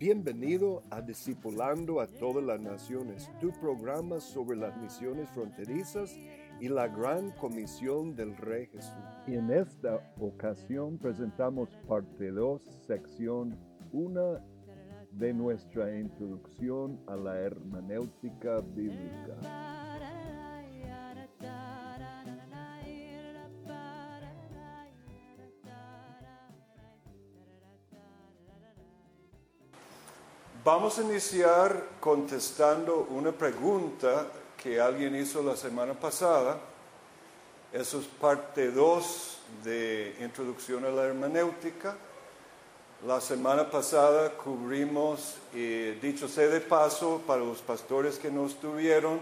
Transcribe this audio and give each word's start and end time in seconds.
Bienvenido 0.00 0.82
a 0.88 1.02
Discipulando 1.02 2.00
a 2.00 2.06
todas 2.06 2.42
las 2.42 2.58
naciones, 2.58 3.30
tu 3.38 3.52
programa 3.60 4.18
sobre 4.18 4.56
las 4.56 4.74
misiones 4.78 5.28
fronterizas 5.28 6.18
y 6.58 6.68
la 6.68 6.88
gran 6.88 7.32
comisión 7.32 8.16
del 8.16 8.34
Rey 8.38 8.64
Jesús. 8.68 8.94
En 9.26 9.50
esta 9.50 10.10
ocasión 10.18 10.96
presentamos 10.96 11.68
parte 11.86 12.30
2, 12.30 12.62
sección 12.86 13.58
1 13.92 14.38
de 15.10 15.34
nuestra 15.34 15.94
introducción 15.94 16.98
a 17.06 17.16
la 17.16 17.38
hermenéutica 17.38 18.62
bíblica. 18.74 19.36
Vamos 30.72 31.00
a 31.00 31.02
iniciar 31.02 31.84
contestando 31.98 33.08
una 33.10 33.32
pregunta 33.32 34.28
que 34.56 34.80
alguien 34.80 35.16
hizo 35.16 35.42
la 35.42 35.56
semana 35.56 35.94
pasada. 35.94 36.60
Eso 37.72 37.98
es 37.98 38.06
parte 38.06 38.70
2 38.70 39.38
de 39.64 40.16
Introducción 40.20 40.84
a 40.84 40.90
la 40.90 41.06
Hermenéutica. 41.06 41.96
La 43.04 43.20
semana 43.20 43.68
pasada 43.68 44.30
cubrimos, 44.30 45.38
eh, 45.52 45.98
dicho 46.00 46.28
sea 46.28 46.46
de 46.46 46.60
paso, 46.60 47.20
para 47.26 47.40
los 47.40 47.60
pastores 47.62 48.16
que 48.16 48.30
no 48.30 48.46
estuvieron, 48.46 49.18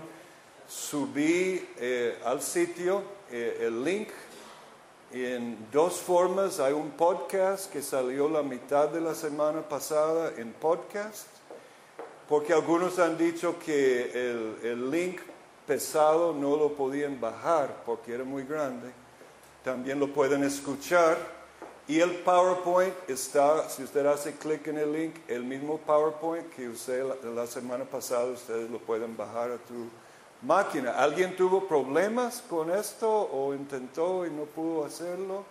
subí 0.68 1.66
eh, 1.78 2.20
al 2.26 2.42
sitio 2.42 3.02
eh, 3.30 3.60
el 3.62 3.82
link 3.82 4.10
en 5.12 5.56
dos 5.72 5.94
formas. 5.94 6.60
Hay 6.60 6.74
un 6.74 6.90
podcast 6.90 7.72
que 7.72 7.80
salió 7.80 8.28
la 8.28 8.42
mitad 8.42 8.90
de 8.90 9.00
la 9.00 9.14
semana 9.14 9.66
pasada 9.66 10.34
en 10.36 10.52
podcast, 10.52 11.37
porque 12.28 12.52
algunos 12.52 12.98
han 12.98 13.16
dicho 13.16 13.58
que 13.58 14.10
el, 14.12 14.58
el 14.62 14.90
link 14.90 15.20
pesado 15.66 16.32
no 16.32 16.56
lo 16.56 16.72
podían 16.74 17.20
bajar 17.20 17.82
porque 17.86 18.14
era 18.14 18.24
muy 18.24 18.44
grande. 18.44 18.90
También 19.64 19.98
lo 19.98 20.12
pueden 20.12 20.44
escuchar. 20.44 21.16
Y 21.86 22.00
el 22.00 22.16
PowerPoint 22.16 22.94
está, 23.08 23.68
si 23.70 23.82
usted 23.82 24.04
hace 24.04 24.34
clic 24.34 24.66
en 24.66 24.76
el 24.76 24.92
link, 24.92 25.14
el 25.26 25.42
mismo 25.42 25.78
PowerPoint 25.78 26.50
que 26.50 26.68
usé 26.68 27.02
la, 27.02 27.14
la 27.34 27.46
semana 27.46 27.84
pasada, 27.84 28.26
ustedes 28.26 28.70
lo 28.70 28.78
pueden 28.78 29.16
bajar 29.16 29.52
a 29.52 29.56
tu 29.56 29.88
máquina. 30.42 30.92
¿Alguien 30.98 31.34
tuvo 31.34 31.66
problemas 31.66 32.42
con 32.48 32.70
esto 32.70 33.10
o 33.10 33.54
intentó 33.54 34.26
y 34.26 34.30
no 34.30 34.44
pudo 34.44 34.84
hacerlo? 34.84 35.44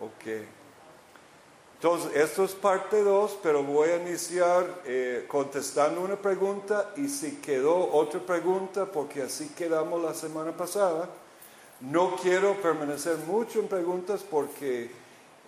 Ok. 0.00 0.59
Entonces, 1.82 2.14
esto 2.14 2.44
es 2.44 2.52
parte 2.52 3.02
2, 3.02 3.38
pero 3.42 3.62
voy 3.62 3.88
a 3.88 3.96
iniciar 3.96 4.82
eh, 4.84 5.24
contestando 5.26 6.02
una 6.02 6.16
pregunta 6.16 6.90
y 6.94 7.08
si 7.08 7.36
quedó 7.36 7.90
otra 7.94 8.20
pregunta, 8.20 8.84
porque 8.84 9.22
así 9.22 9.48
quedamos 9.56 10.02
la 10.02 10.12
semana 10.12 10.52
pasada, 10.52 11.08
no 11.80 12.16
quiero 12.16 12.60
permanecer 12.60 13.16
mucho 13.26 13.60
en 13.60 13.68
preguntas 13.68 14.22
porque 14.30 14.90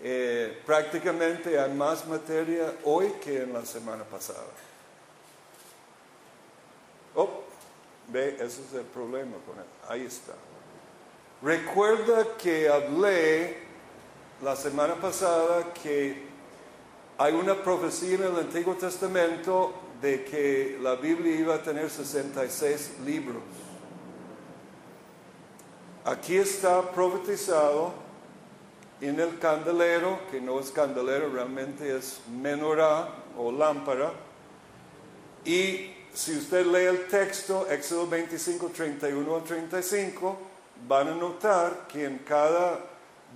eh, 0.02 0.58
prácticamente 0.64 1.60
hay 1.60 1.70
más 1.74 2.08
materia 2.08 2.76
hoy 2.84 3.12
que 3.22 3.42
en 3.42 3.52
la 3.52 3.66
semana 3.66 4.04
pasada. 4.04 4.40
Oh, 7.14 7.28
Ve, 8.08 8.36
ese 8.36 8.62
es 8.62 8.72
el 8.72 8.86
problema 8.86 9.36
con 9.46 9.58
él. 9.58 9.64
Ahí 9.86 10.06
está. 10.06 10.32
Recuerda 11.42 12.26
que 12.38 12.70
hablé 12.70 13.71
la 14.42 14.56
semana 14.56 14.96
pasada 14.96 15.72
que 15.72 16.20
hay 17.16 17.32
una 17.32 17.62
profecía 17.62 18.16
en 18.16 18.22
el 18.24 18.36
Antiguo 18.36 18.74
Testamento 18.74 19.72
de 20.00 20.24
que 20.24 20.78
la 20.82 20.96
Biblia 20.96 21.36
iba 21.36 21.54
a 21.54 21.62
tener 21.62 21.88
66 21.88 22.94
libros. 23.06 23.42
Aquí 26.04 26.36
está 26.36 26.90
profetizado 26.90 27.92
en 29.00 29.20
el 29.20 29.38
candelero, 29.38 30.18
que 30.28 30.40
no 30.40 30.58
es 30.58 30.72
candelero, 30.72 31.30
realmente 31.32 31.96
es 31.96 32.20
menorá 32.28 33.10
o 33.38 33.52
lámpara, 33.52 34.12
y 35.44 35.94
si 36.12 36.36
usted 36.36 36.66
lee 36.66 36.86
el 36.86 37.06
texto, 37.06 37.68
Éxodo 37.70 38.08
25, 38.08 38.70
31 38.70 39.36
a 39.36 39.44
35, 39.44 40.36
van 40.88 41.08
a 41.08 41.14
notar 41.14 41.86
que 41.86 42.04
en 42.04 42.18
cada 42.18 42.80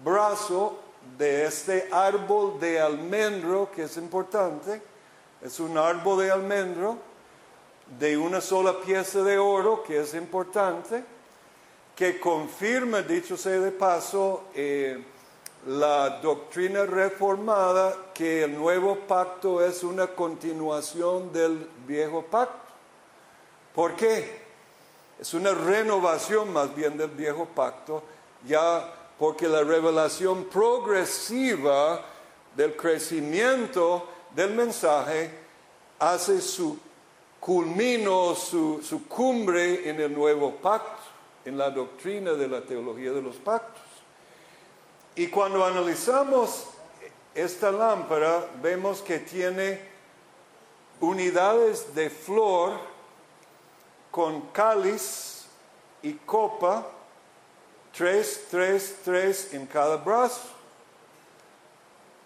brazo 0.05 0.83
de 1.19 1.47
este 1.47 1.89
árbol 1.93 2.59
de 2.61 2.81
almendro, 2.81 3.71
que 3.71 3.85
es 3.85 3.97
importante, 3.97 4.83
es 5.43 5.61
un 5.61 5.79
árbol 5.79 6.23
de 6.23 6.31
almendro 6.31 6.99
de 7.99 8.17
una 8.17 8.41
sola 8.41 8.81
pieza 8.81 9.23
de 9.23 9.39
oro, 9.39 9.83
que 9.83 10.01
es 10.01 10.15
importante, 10.15 11.05
que 11.95 12.19
confirma, 12.19 13.03
dicho 13.03 13.37
sea 13.37 13.61
de 13.61 13.71
paso, 13.71 14.45
eh, 14.55 15.03
la 15.67 16.21
doctrina 16.21 16.85
reformada 16.85 18.13
que 18.13 18.45
el 18.45 18.57
nuevo 18.57 18.97
pacto 19.07 19.65
es 19.65 19.83
una 19.83 20.07
continuación 20.07 21.33
del 21.33 21.69
viejo 21.87 22.23
pacto. 22.23 22.73
¿Por 23.75 23.97
qué? 23.97 24.47
Es 25.19 25.33
una 25.35 25.53
renovación 25.53 26.53
más 26.53 26.75
bien 26.75 26.97
del 26.97 27.11
viejo 27.11 27.47
pacto, 27.47 28.03
ya 28.47 28.96
porque 29.19 29.49
la 29.49 29.63
revelación 29.63 30.45
progresiva 30.45 32.05
del 32.55 32.77
crecimiento 32.77 34.09
del 34.35 34.55
mensaje 34.55 35.31
hace 35.99 36.41
su 36.41 36.79
culmino, 37.41 38.35
su, 38.35 38.83
su 38.83 39.07
cumbre 39.07 39.89
en 39.89 40.01
el 40.01 40.13
nuevo 40.13 40.57
pacto, 40.57 41.03
en 41.45 41.57
la 41.57 41.71
doctrina 41.71 42.33
de 42.33 42.49
la 42.49 42.61
teología 42.61 43.13
de 43.13 43.23
los 43.23 43.37
pactos. 43.37 43.83
Y 45.15 45.29
cuando 45.29 45.65
analizamos 45.65 46.67
esta 47.35 47.71
lámpara, 47.71 48.47
vemos 48.61 49.01
que 49.01 49.21
tiene 49.21 49.81
unidades 51.01 51.95
de 51.95 52.11
flor 52.11 52.73
con 54.11 54.49
cáliz 54.49 55.47
y 56.03 56.15
copa, 56.15 56.87
tres, 57.97 58.47
tres, 58.51 58.97
tres 59.05 59.55
en 59.55 59.67
cada 59.67 59.97
brazo, 59.97 60.43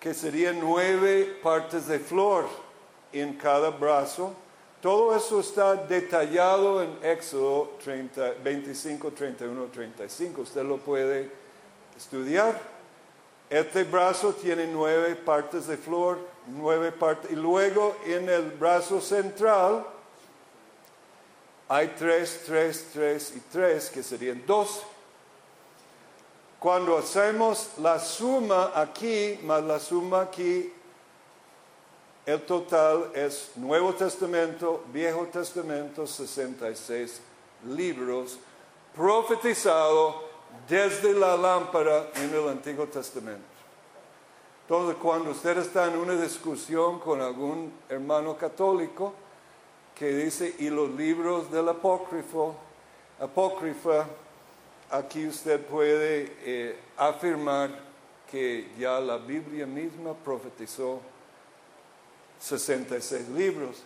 que 0.00 0.12
serían 0.12 0.58
nueve 0.58 1.38
partes 1.42 1.86
de 1.86 1.98
flor 1.98 2.46
en 3.12 3.34
cada 3.34 3.70
brazo. 3.70 4.34
Todo 4.82 5.14
eso 5.14 5.40
está 5.40 5.76
detallado 5.76 6.82
en 6.82 6.98
Éxodo 7.02 7.76
30, 7.84 8.34
25, 8.42 9.12
31, 9.12 9.66
35. 9.66 10.40
Usted 10.40 10.64
lo 10.64 10.78
puede 10.78 11.30
estudiar. 11.96 12.58
Este 13.50 13.84
brazo 13.84 14.32
tiene 14.32 14.66
nueve 14.66 15.14
partes 15.16 15.66
de 15.66 15.76
flor, 15.76 16.18
nueve 16.46 16.92
partes. 16.92 17.30
Y 17.30 17.36
luego 17.36 17.96
en 18.06 18.28
el 18.28 18.50
brazo 18.52 19.00
central 19.00 19.84
hay 21.68 21.88
tres, 21.98 22.42
tres, 22.46 22.88
tres 22.92 23.34
y 23.36 23.40
tres, 23.52 23.90
que 23.90 24.02
serían 24.02 24.42
dos. 24.46 24.82
Cuando 26.60 26.98
hacemos 26.98 27.70
la 27.78 27.98
suma 27.98 28.72
aquí 28.74 29.40
más 29.44 29.64
la 29.64 29.80
suma 29.80 30.20
aquí, 30.20 30.70
el 32.26 32.42
total 32.42 33.10
es 33.14 33.52
Nuevo 33.56 33.94
Testamento, 33.94 34.84
Viejo 34.92 35.24
Testamento, 35.32 36.06
66 36.06 37.22
libros, 37.64 38.38
profetizado 38.94 40.22
desde 40.68 41.14
la 41.14 41.34
lámpara 41.34 42.10
en 42.16 42.34
el 42.34 42.46
Antiguo 42.50 42.86
Testamento. 42.88 43.40
Entonces, 44.68 44.96
cuando 45.00 45.30
usted 45.30 45.56
está 45.56 45.86
en 45.86 45.96
una 45.96 46.14
discusión 46.14 46.98
con 46.98 47.22
algún 47.22 47.72
hermano 47.88 48.36
católico 48.36 49.14
que 49.94 50.08
dice, 50.14 50.56
y 50.58 50.68
los 50.68 50.90
libros 50.90 51.50
del 51.50 51.70
apócrifo, 51.70 52.54
apócrifa, 53.18 54.06
aquí 54.90 55.26
usted 55.26 55.60
puede 55.60 56.36
eh, 56.44 56.78
afirmar 56.96 57.70
que 58.30 58.68
ya 58.78 59.00
la 59.00 59.16
Biblia 59.16 59.66
misma 59.66 60.14
profetizó 60.14 61.00
66 62.40 63.28
libros. 63.28 63.82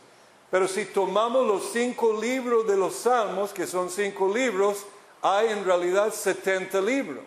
Pero 0.50 0.68
si 0.68 0.86
tomamos 0.86 1.46
los 1.46 1.72
cinco 1.72 2.12
libros 2.20 2.66
de 2.66 2.76
los 2.76 2.94
Salmos, 2.94 3.52
que 3.52 3.66
son 3.66 3.90
cinco 3.90 4.32
libros, 4.32 4.86
hay 5.20 5.48
en 5.48 5.64
realidad 5.64 6.12
70 6.12 6.80
libros. 6.80 7.24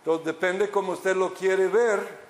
Entonces 0.00 0.26
depende 0.26 0.70
cómo 0.70 0.92
usted 0.92 1.16
lo 1.16 1.32
quiere 1.32 1.68
ver. 1.68 2.28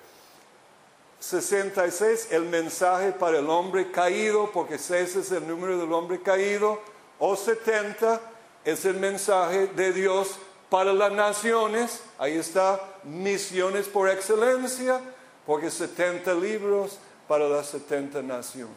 66, 1.19 2.29
el 2.31 2.43
mensaje 2.43 3.11
para 3.11 3.39
el 3.39 3.49
hombre 3.49 3.91
caído, 3.91 4.49
porque 4.53 4.77
6 4.77 5.17
es 5.17 5.31
el 5.31 5.45
número 5.45 5.77
del 5.77 5.91
hombre 5.91 6.21
caído, 6.21 6.79
o 7.17 7.35
70 7.35 8.21
es 8.65 8.85
el 8.85 8.95
mensaje 8.95 9.67
de 9.67 9.93
Dios 9.93 10.37
para 10.69 10.93
las 10.93 11.11
naciones. 11.11 12.03
Ahí 12.17 12.37
está, 12.37 12.79
misiones 13.03 13.87
por 13.87 14.09
excelencia, 14.09 14.99
porque 15.45 15.71
70 15.71 16.33
libros 16.35 16.99
para 17.27 17.47
las 17.47 17.67
70 17.67 18.21
naciones. 18.21 18.75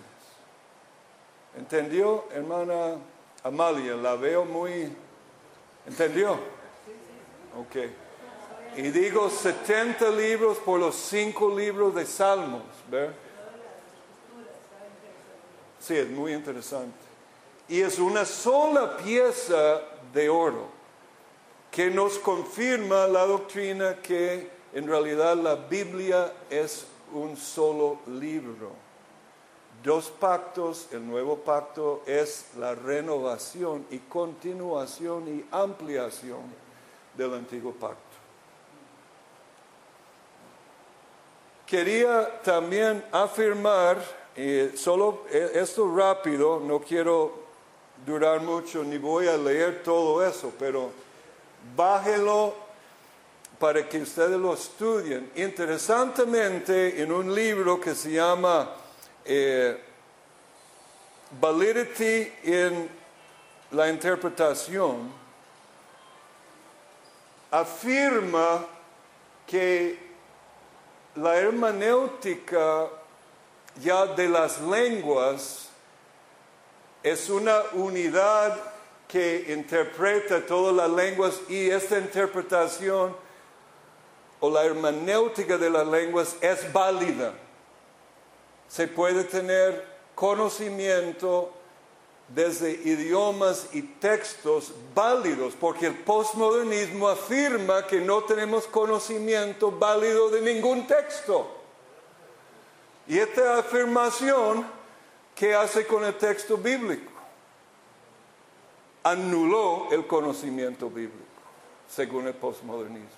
¿Entendió, 1.56 2.26
hermana 2.32 2.96
Amalia? 3.42 3.94
La 3.96 4.14
veo 4.16 4.44
muy 4.44 4.90
¿Entendió? 5.86 6.32
Ok. 7.58 7.76
Y 8.76 8.82
digo 8.90 9.28
70 9.28 10.10
libros 10.10 10.58
por 10.58 10.80
los 10.80 10.94
5 10.94 11.58
libros 11.58 11.94
de 11.94 12.06
Salmos. 12.06 12.62
¿ver? 12.90 13.12
Sí, 15.78 15.96
es 15.96 16.08
muy 16.08 16.32
interesante. 16.32 17.11
Y 17.68 17.80
es 17.80 17.98
una 17.98 18.24
sola 18.24 18.96
pieza 18.96 19.80
de 20.12 20.28
oro 20.28 20.66
que 21.70 21.90
nos 21.90 22.18
confirma 22.18 23.06
la 23.06 23.24
doctrina 23.24 23.96
que 24.02 24.50
en 24.74 24.86
realidad 24.86 25.36
la 25.36 25.54
Biblia 25.54 26.32
es 26.50 26.86
un 27.12 27.36
solo 27.36 28.00
libro 28.06 28.82
dos 29.82 30.10
pactos, 30.10 30.88
el 30.92 31.06
nuevo 31.06 31.36
pacto 31.38 32.02
es 32.06 32.46
la 32.56 32.74
renovación 32.74 33.86
y 33.90 33.98
continuación 33.98 35.28
y 35.28 35.44
ampliación 35.50 36.42
del 37.16 37.34
antiguo 37.34 37.72
pacto. 37.72 37.98
Quería 41.66 42.42
también 42.42 43.04
afirmar, 43.10 43.98
solo 44.76 45.24
e, 45.30 45.52
esto 45.54 45.94
rápido, 45.94 46.60
no 46.60 46.80
quiero 46.80 47.41
durar 48.06 48.40
mucho 48.40 48.82
ni 48.84 48.98
voy 48.98 49.28
a 49.28 49.36
leer 49.36 49.82
todo 49.82 50.26
eso, 50.26 50.52
pero 50.58 50.90
bájelo 51.76 52.54
para 53.58 53.88
que 53.88 54.02
ustedes 54.02 54.38
lo 54.38 54.54
estudien. 54.54 55.30
Interesantemente, 55.36 57.00
en 57.00 57.12
un 57.12 57.34
libro 57.34 57.80
que 57.80 57.94
se 57.94 58.12
llama 58.12 58.70
eh, 59.24 59.80
validity 61.40 62.32
en 62.42 62.90
la 63.70 63.88
interpretación 63.88 65.12
afirma 67.50 68.66
que 69.46 69.98
la 71.16 71.36
hermenéutica 71.36 72.88
ya 73.80 74.06
de 74.06 74.28
las 74.28 74.60
lenguas 74.60 75.68
es 77.02 77.28
una 77.28 77.60
unidad 77.72 78.58
que 79.08 79.52
interpreta 79.52 80.46
todas 80.46 80.74
las 80.74 80.90
lenguas 80.90 81.40
y 81.48 81.70
esta 81.70 81.98
interpretación 81.98 83.14
o 84.40 84.50
la 84.50 84.64
hermenéutica 84.64 85.58
de 85.58 85.70
las 85.70 85.86
lenguas 85.86 86.36
es 86.40 86.72
válida 86.72 87.34
se 88.72 88.88
puede 88.88 89.24
tener 89.24 89.84
conocimiento 90.14 91.52
desde 92.28 92.70
idiomas 92.70 93.68
y 93.74 93.82
textos 93.82 94.72
válidos, 94.94 95.52
porque 95.60 95.88
el 95.88 95.94
postmodernismo 95.94 97.06
afirma 97.06 97.86
que 97.86 98.00
no 98.00 98.24
tenemos 98.24 98.66
conocimiento 98.66 99.70
válido 99.70 100.30
de 100.30 100.40
ningún 100.40 100.86
texto. 100.86 101.50
Y 103.06 103.18
esta 103.18 103.58
afirmación, 103.58 104.66
¿qué 105.42 105.56
hace 105.56 105.84
con 105.88 106.04
el 106.04 106.14
texto 106.14 106.56
bíblico? 106.56 107.10
Anuló 109.02 109.88
el 109.90 110.06
conocimiento 110.06 110.88
bíblico, 110.88 111.18
según 111.88 112.28
el 112.28 112.34
postmodernismo. 112.34 113.08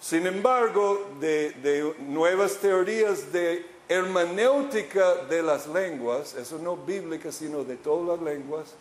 Sin 0.00 0.28
embargo, 0.28 1.08
de, 1.18 1.92
nuevas 2.06 2.58
teorías 2.58 3.32
de 3.32 3.66
hermenéutica 3.88 5.24
de 5.24 5.42
las 5.42 5.66
lenguas, 5.66 6.34
eso 6.34 6.56
no 6.60 6.76
bíblica, 6.76 7.32
sino 7.32 7.64
de 7.64 7.76
todas 7.78 8.20
las 8.20 8.32
lenguas, 8.32 8.74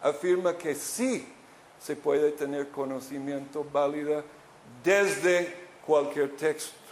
afirma 0.00 0.56
que 0.56 0.74
sí 0.74 1.30
se 1.78 1.96
puede 1.96 2.30
tener 2.30 2.70
conocimiento 2.70 3.62
válido 3.70 4.24
desde 4.82 5.54
cualquier 5.84 6.34
texto. 6.34 6.85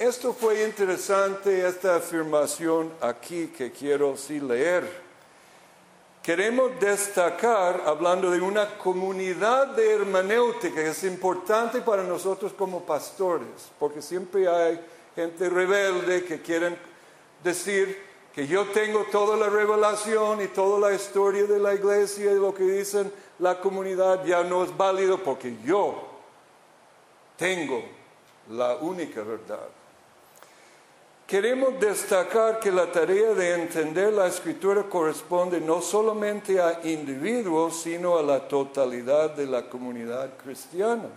Esto 0.00 0.32
fue 0.32 0.64
interesante, 0.64 1.68
esta 1.68 1.96
afirmación 1.96 2.90
aquí 3.02 3.48
que 3.48 3.70
quiero 3.70 4.16
sí 4.16 4.40
leer. 4.40 4.90
Queremos 6.22 6.70
destacar, 6.80 7.82
hablando 7.84 8.30
de 8.30 8.40
una 8.40 8.78
comunidad 8.78 9.66
de 9.66 9.96
hermenéutica, 9.96 10.76
que 10.76 10.88
es 10.88 11.04
importante 11.04 11.82
para 11.82 12.02
nosotros 12.02 12.54
como 12.54 12.80
pastores, 12.80 13.46
porque 13.78 14.00
siempre 14.00 14.48
hay 14.48 14.80
gente 15.14 15.50
rebelde 15.50 16.24
que 16.24 16.40
quieren 16.40 16.78
decir 17.44 18.02
que 18.34 18.46
yo 18.46 18.68
tengo 18.68 19.04
toda 19.12 19.36
la 19.36 19.50
revelación 19.50 20.40
y 20.40 20.46
toda 20.46 20.80
la 20.80 20.96
historia 20.96 21.44
de 21.44 21.58
la 21.58 21.74
iglesia 21.74 22.32
y 22.32 22.36
lo 22.36 22.54
que 22.54 22.64
dicen 22.64 23.12
la 23.38 23.60
comunidad 23.60 24.24
ya 24.24 24.42
no 24.44 24.64
es 24.64 24.74
válido 24.74 25.18
porque 25.18 25.58
yo 25.62 26.08
tengo 27.36 27.84
la 28.48 28.76
única 28.76 29.20
verdad. 29.20 29.68
Queremos 31.30 31.78
destacar 31.78 32.58
que 32.58 32.72
la 32.72 32.90
tarea 32.90 33.34
de 33.34 33.54
entender 33.54 34.12
la 34.12 34.26
escritura 34.26 34.82
corresponde 34.82 35.60
no 35.60 35.80
solamente 35.80 36.60
a 36.60 36.80
individuos, 36.82 37.82
sino 37.82 38.18
a 38.18 38.22
la 38.24 38.48
totalidad 38.48 39.30
de 39.30 39.46
la 39.46 39.70
comunidad 39.70 40.30
cristiana. 40.42 41.08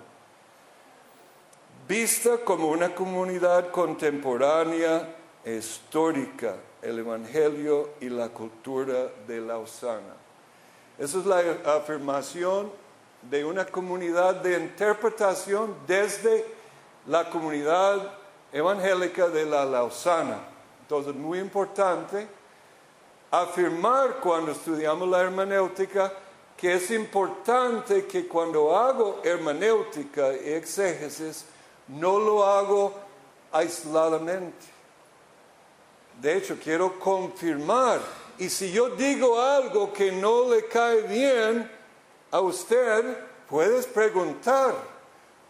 Vista 1.87 2.37
como 2.45 2.67
una 2.67 2.93
comunidad 2.93 3.71
contemporánea, 3.71 5.15
histórica, 5.43 6.57
el 6.83 6.99
Evangelio 6.99 7.93
y 7.99 8.09
la 8.09 8.29
cultura 8.29 9.07
de 9.25 9.41
la 9.41 9.57
Osana. 9.57 10.13
Esa 10.99 11.17
es 11.17 11.25
la 11.25 11.41
afirmación 11.75 12.71
de 13.31 13.43
una 13.43 13.65
comunidad 13.65 14.35
de 14.35 14.59
interpretación 14.59 15.75
desde 15.87 16.45
la 17.07 17.27
comunidad 17.31 18.22
evangélica 18.53 19.27
de 19.27 19.45
la 19.45 19.65
Lausana. 19.65 20.37
Entonces, 20.81 21.15
muy 21.15 21.39
importante 21.39 22.27
afirmar 23.31 24.19
cuando 24.21 24.51
estudiamos 24.51 25.09
la 25.09 25.21
hermenéutica 25.21 26.13
que 26.55 26.75
es 26.75 26.91
importante 26.91 28.05
que 28.05 28.27
cuando 28.27 28.77
hago 28.77 29.19
hermenéutica 29.23 30.33
y 30.33 30.53
exégesis, 30.53 31.45
no 31.89 32.19
lo 32.19 32.45
hago 32.45 32.93
aisladamente. 33.51 34.65
De 36.21 36.37
hecho, 36.37 36.57
quiero 36.63 36.99
confirmar. 36.99 37.99
Y 38.37 38.49
si 38.49 38.71
yo 38.71 38.91
digo 38.91 39.41
algo 39.41 39.91
que 39.91 40.11
no 40.11 40.49
le 40.49 40.65
cae 40.67 41.01
bien 41.01 41.69
a 42.31 42.39
usted, 42.39 43.17
puedes 43.49 43.85
preguntar, 43.85 44.73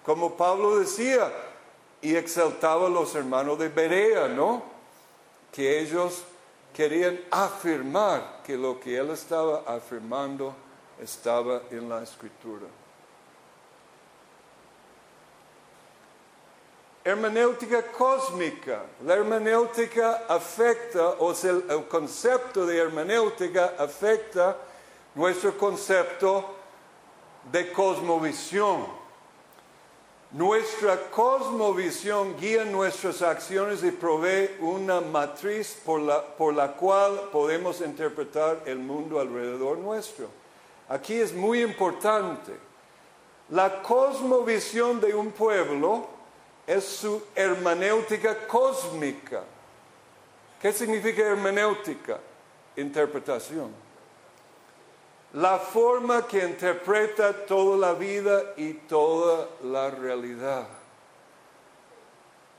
como 0.04 0.36
Pablo 0.36 0.80
decía, 0.80 1.32
y 2.04 2.18
exaltaba 2.18 2.88
a 2.88 2.90
los 2.90 3.16
hermanos 3.16 3.58
de 3.58 3.70
Berea, 3.70 4.28
¿no? 4.28 4.62
Que 5.54 5.80
ellos 5.80 6.24
querían 6.74 7.20
afirmar 7.32 8.42
que 8.46 8.58
lo 8.58 8.78
que 8.78 8.98
él 8.98 9.10
estaba 9.12 9.64
afirmando 9.66 10.54
estaba 11.00 11.62
en 11.72 11.88
la 11.88 12.04
escritura. 12.04 12.68
Hermenéutica 17.06 17.84
cósmica. 17.84 18.84
La 19.06 19.16
hermenéutica 19.16 20.26
afecta, 20.28 21.16
o 21.20 21.34
sea, 21.34 21.52
el, 21.52 21.88
concepto 21.88 22.66
de 22.66 22.78
hermenéutica 22.78 23.76
afecta 23.78 24.58
nuestro 25.16 25.58
concepto 25.58 26.54
de 27.50 27.72
cosmovisión. 27.72 29.03
Nuestra 30.34 30.98
cosmovisión 31.12 32.36
guía 32.40 32.66
nuestras 32.66 33.22
acciones 33.22 33.84
y 33.84 33.92
provee 33.92 34.50
una 34.62 35.00
matriz 35.00 35.80
por 35.86 36.02
la, 36.02 36.24
por 36.24 36.56
la 36.56 36.72
cual 36.72 37.30
podemos 37.32 37.82
interpretar 37.82 38.64
el 38.66 38.80
mundo 38.80 39.20
alrededor 39.20 39.78
nuestro. 39.78 40.28
Aquí 40.90 41.14
es 41.14 41.36
muy 41.36 41.62
importante. 41.62 42.52
La 43.50 43.84
cosmovisión 43.84 45.00
de 45.00 45.14
un 45.14 45.32
pueblo 45.32 46.08
es 46.66 46.84
su 46.84 47.22
hermenéutica 47.36 48.48
cósmica. 48.48 49.44
¿Qué 50.60 50.74
significa 50.74 51.22
hermenéutica? 51.22 52.20
Interpretación 52.76 53.83
la 55.34 55.58
forma 55.58 56.28
que 56.28 56.44
interpreta 56.44 57.46
toda 57.46 57.78
la 57.78 57.94
vida 57.94 58.54
y 58.56 58.74
toda 58.74 59.50
la 59.64 59.90
realidad. 59.90 60.68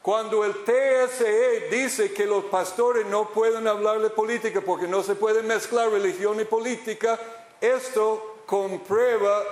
Cuando 0.03 0.45
el 0.45 0.65
TSE 0.65 1.69
dice 1.71 2.13
que 2.13 2.27
los 2.27 2.45
pastores 2.45 3.07
no 3.07 3.31
pueden 3.31 3.67
hablar 3.67 4.01
de 4.01 4.11
política 4.11 4.61
porque 4.61 4.87
no 4.87 5.03
se 5.03 5.15
puede 5.15 5.43
mezclar 5.43 5.89
religión 5.91 6.39
y 6.41 6.45
política, 6.45 7.19
esto 7.61 8.41
comprueba 8.45 9.43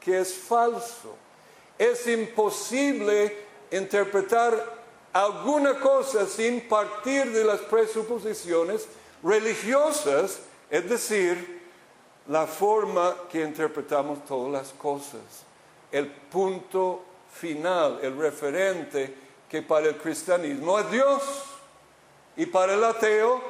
que 0.00 0.20
es 0.20 0.34
falso. 0.34 1.16
Es 1.78 2.06
imposible 2.08 3.34
interpretar 3.70 4.82
alguna 5.12 5.78
cosa 5.78 6.26
sin 6.26 6.68
partir 6.68 7.30
de 7.32 7.44
las 7.44 7.60
presuposiciones 7.60 8.86
religiosas, 9.22 10.40
es 10.68 10.90
decir, 10.90 11.61
la 12.28 12.46
forma 12.46 13.14
que 13.30 13.42
interpretamos 13.42 14.24
todas 14.24 14.52
las 14.52 14.72
cosas, 14.72 15.20
el 15.90 16.06
punto 16.06 17.02
final, 17.32 17.98
el 18.02 18.16
referente 18.16 19.14
que 19.48 19.62
para 19.62 19.88
el 19.88 19.96
cristianismo 19.96 20.78
es 20.78 20.90
Dios 20.90 21.22
y 22.36 22.46
para 22.46 22.74
el 22.74 22.84
ateo 22.84 23.40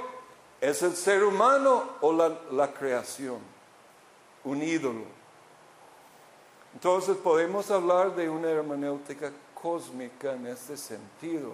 es 0.60 0.82
el 0.82 0.94
ser 0.94 1.24
humano 1.24 1.96
o 2.00 2.12
la, 2.12 2.72
creación, 2.72 3.38
un 4.44 4.62
ídolo. 4.62 5.04
Entonces 6.74 7.16
podemos 7.16 7.70
hablar 7.70 8.14
de 8.14 8.28
una 8.28 8.48
hermenéutica 8.48 9.32
cósmica 9.54 10.32
en 10.32 10.46
este 10.46 10.76
sentido. 10.76 11.52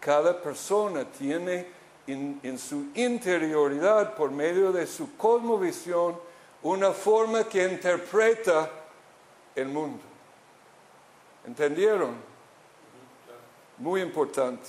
Cada 0.00 0.40
persona 0.40 1.04
tiene 1.04 1.66
en, 2.06 2.58
su 2.58 2.86
interioridad, 2.94 4.14
por 4.14 4.30
medio 4.30 4.72
de 4.72 4.86
su 4.86 5.16
cosmovisión, 5.16 6.16
una 6.62 6.92
forma 6.92 7.44
que 7.44 7.68
interpreta 7.68 8.70
el 9.54 9.68
mundo. 9.68 10.02
¿Entendieron? 11.46 12.14
Muy 13.78 14.00
importante. 14.00 14.68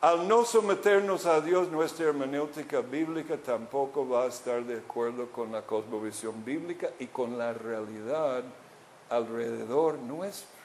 Al 0.00 0.26
no 0.26 0.44
someternos 0.44 1.26
a 1.26 1.40
Dios, 1.40 1.68
nuestra 1.68 2.06
hermenéutica 2.06 2.80
bíblica 2.80 3.36
tampoco 3.36 4.08
va 4.08 4.24
a 4.24 4.28
estar 4.28 4.64
de 4.64 4.78
acuerdo 4.78 5.30
con 5.30 5.52
la 5.52 5.62
cosmovisión 5.62 6.42
bíblica 6.44 6.90
y 6.98 7.06
con 7.06 7.36
la 7.36 7.52
realidad 7.52 8.42
alrededor 9.10 9.98
nuestro. 9.98 10.59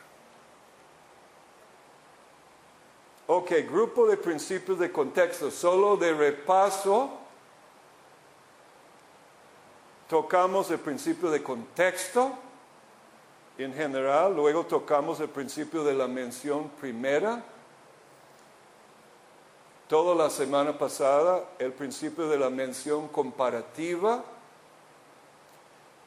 Ok, 3.27 3.51
grupo 3.67 4.05
de 4.05 4.17
principios 4.17 4.77
de 4.77 4.91
contexto, 4.91 5.49
solo 5.49 5.97
de 5.97 6.13
repaso. 6.13 7.09
Tocamos 10.07 10.69
el 10.69 10.77
principio 10.77 11.31
de 11.31 11.41
contexto 11.41 12.33
en 13.57 13.73
general, 13.73 14.35
luego 14.35 14.65
tocamos 14.65 15.19
el 15.21 15.29
principio 15.29 15.83
de 15.83 15.95
la 15.95 16.07
mención 16.07 16.69
primera. 16.79 17.43
Toda 19.87 20.13
la 20.13 20.29
semana 20.29 20.77
pasada 20.77 21.45
el 21.57 21.71
principio 21.73 22.27
de 22.27 22.37
la 22.37 22.51
mención 22.51 23.07
comparativa, 23.07 24.23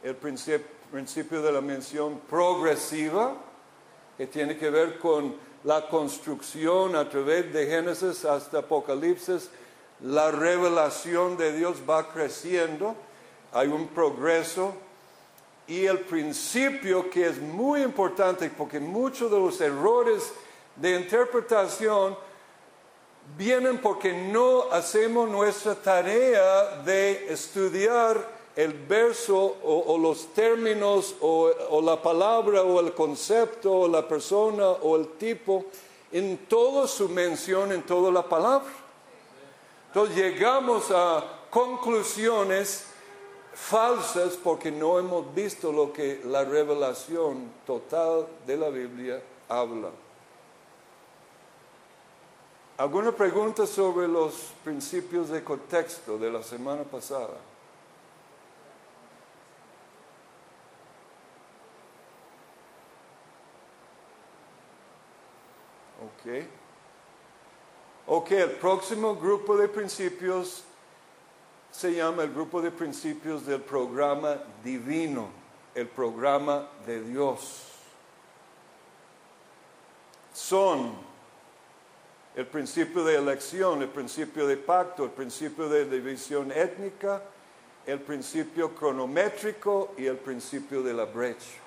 el 0.04 0.14
principio 0.14 1.42
de 1.42 1.50
la 1.50 1.60
mención 1.60 2.20
progresiva, 2.30 3.34
que 4.16 4.28
tiene 4.28 4.56
que 4.56 4.70
ver 4.70 5.00
con 5.00 5.47
la 5.64 5.88
construcción 5.88 6.96
a 6.96 7.08
través 7.08 7.52
de 7.52 7.66
Génesis 7.66 8.24
hasta 8.24 8.58
Apocalipsis, 8.58 9.50
la 10.00 10.30
revelación 10.30 11.36
de 11.36 11.52
Dios 11.52 11.78
va 11.88 12.08
creciendo, 12.12 12.94
hay 13.52 13.68
un 13.68 13.88
progreso 13.88 14.74
y 15.66 15.84
el 15.84 16.00
principio 16.00 17.10
que 17.10 17.26
es 17.26 17.40
muy 17.40 17.82
importante 17.82 18.50
porque 18.50 18.80
muchos 18.80 19.30
de 19.30 19.38
los 19.38 19.60
errores 19.60 20.32
de 20.76 20.98
interpretación 20.98 22.16
vienen 23.36 23.78
porque 23.78 24.12
no 24.12 24.70
hacemos 24.72 25.28
nuestra 25.28 25.74
tarea 25.74 26.82
de 26.84 27.32
estudiar 27.32 28.37
el 28.58 28.72
verso 28.72 29.56
o, 29.62 29.96
los 29.96 30.34
términos 30.34 31.14
o, 31.20 31.80
la 31.80 32.02
palabra 32.02 32.64
o 32.64 32.80
el 32.80 32.92
concepto 32.92 33.72
o 33.72 33.88
la 33.88 34.08
persona 34.08 34.68
o 34.68 34.96
el 34.96 35.10
tipo 35.10 35.66
en 36.10 36.36
toda 36.48 36.88
su 36.88 37.08
mención, 37.08 37.70
en 37.70 37.84
toda 37.84 38.10
la 38.10 38.28
palabra. 38.28 38.68
Entonces 39.86 40.16
llegamos 40.16 40.90
a 40.90 41.22
conclusiones 41.50 42.86
falsas 43.54 44.36
porque 44.42 44.72
no 44.72 44.98
hemos 44.98 45.32
visto 45.32 45.70
lo 45.70 45.92
que 45.92 46.20
la 46.24 46.44
revelación 46.44 47.52
total 47.64 48.26
de 48.44 48.56
la 48.56 48.70
Biblia 48.70 49.22
habla. 49.48 49.90
¿Alguna 52.76 53.12
pregunta 53.12 53.68
sobre 53.68 54.08
los 54.08 54.34
principios 54.64 55.28
de 55.28 55.44
contexto 55.44 56.18
de 56.18 56.32
la 56.32 56.42
semana 56.42 56.82
pasada? 56.82 57.36
Ok, 68.06 68.30
el 68.32 68.50
próximo 68.52 69.16
grupo 69.16 69.56
de 69.56 69.68
principios 69.68 70.64
se 71.70 71.94
llama 71.94 72.22
el 72.22 72.32
grupo 72.32 72.60
de 72.60 72.70
principios 72.70 73.46
del 73.46 73.60
programa 73.60 74.36
divino, 74.64 75.28
el 75.74 75.86
programa 75.86 76.66
de 76.86 77.02
Dios. 77.02 77.64
Son 80.32 80.92
el 82.34 82.46
principio 82.46 83.04
de 83.04 83.16
elección, 83.16 83.82
el 83.82 83.88
principio 83.88 84.46
de 84.46 84.56
pacto, 84.56 85.04
el 85.04 85.10
principio 85.10 85.68
de 85.68 85.84
división 85.84 86.50
étnica, 86.52 87.22
el 87.86 88.00
principio 88.00 88.74
cronométrico 88.74 89.94
y 89.96 90.06
el 90.06 90.16
principio 90.16 90.82
de 90.82 90.94
la 90.94 91.04
brecha. 91.04 91.58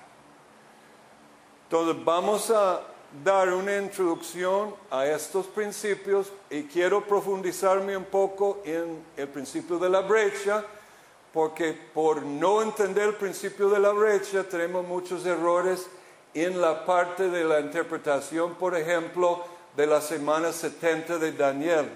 Entonces 1.64 2.04
vamos 2.04 2.50
a 2.50 2.91
dar 3.24 3.52
una 3.52 3.76
introducción 3.76 4.74
a 4.90 5.06
estos 5.06 5.46
principios 5.46 6.32
y 6.48 6.62
quiero 6.64 7.04
profundizarme 7.04 7.96
un 7.96 8.04
poco 8.04 8.62
en 8.64 9.04
el 9.16 9.28
principio 9.28 9.78
de 9.78 9.90
la 9.90 10.00
brecha, 10.00 10.64
porque 11.32 11.76
por 11.94 12.22
no 12.22 12.62
entender 12.62 13.08
el 13.08 13.14
principio 13.14 13.68
de 13.68 13.78
la 13.78 13.90
brecha 13.90 14.44
tenemos 14.44 14.86
muchos 14.86 15.26
errores 15.26 15.86
en 16.34 16.60
la 16.60 16.86
parte 16.86 17.28
de 17.28 17.44
la 17.44 17.60
interpretación, 17.60 18.54
por 18.54 18.76
ejemplo, 18.76 19.44
de 19.76 19.86
la 19.86 20.00
semana 20.00 20.52
70 20.52 21.18
de 21.18 21.32
Daniel. 21.32 21.88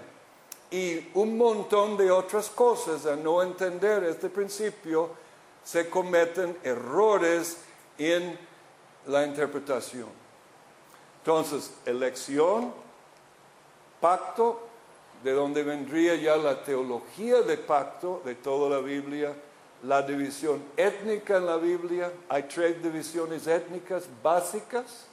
y 0.69 1.11
un 1.15 1.39
montón 1.39 1.97
de 1.97 2.11
otras 2.11 2.49
cosas. 2.49 3.07
A 3.07 3.15
no 3.15 3.41
entender 3.41 4.03
este 4.03 4.29
principio, 4.29 5.11
se 5.63 5.89
cometen 5.89 6.59
errores 6.65 7.59
en 7.99 8.37
la 9.07 9.25
interpretación. 9.25 10.26
Entonces, 11.27 11.73
elección, 11.85 12.73
pacto, 14.01 14.63
de 15.25 15.33
donde 15.33 15.65
vendría 15.65 16.15
ya 16.15 16.37
la 16.37 16.63
teología 16.63 17.43
de 17.43 17.57
pacto 17.57 18.23
de 18.25 18.37
toda 18.37 18.71
la 18.71 18.79
Biblia, 18.81 19.35
la 19.83 20.03
división 20.03 20.63
étnica 20.77 21.39
en 21.39 21.47
la 21.47 21.57
Biblia, 21.57 22.13
hay 22.29 22.45
tres 22.45 22.81
divisiones 22.81 23.49
étnicas 23.49 24.05
básicas, 24.23 25.09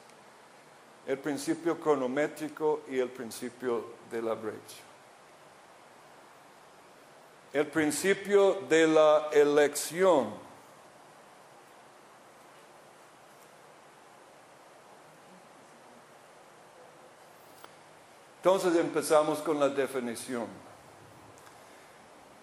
el 1.08 1.18
principio 1.18 1.80
cronométrico 1.80 2.82
y 2.88 3.00
el 3.00 3.10
principio 3.10 3.84
de 4.12 4.22
la 4.22 4.36
brecha. 4.36 4.84
El 7.54 7.66
principio 7.66 8.60
de 8.70 8.86
la 8.86 9.30
elección. 9.32 10.28
Entonces 18.44 18.76
empezamos 18.76 19.40
con 19.40 19.58
la 19.58 19.70
definición. 19.70 20.48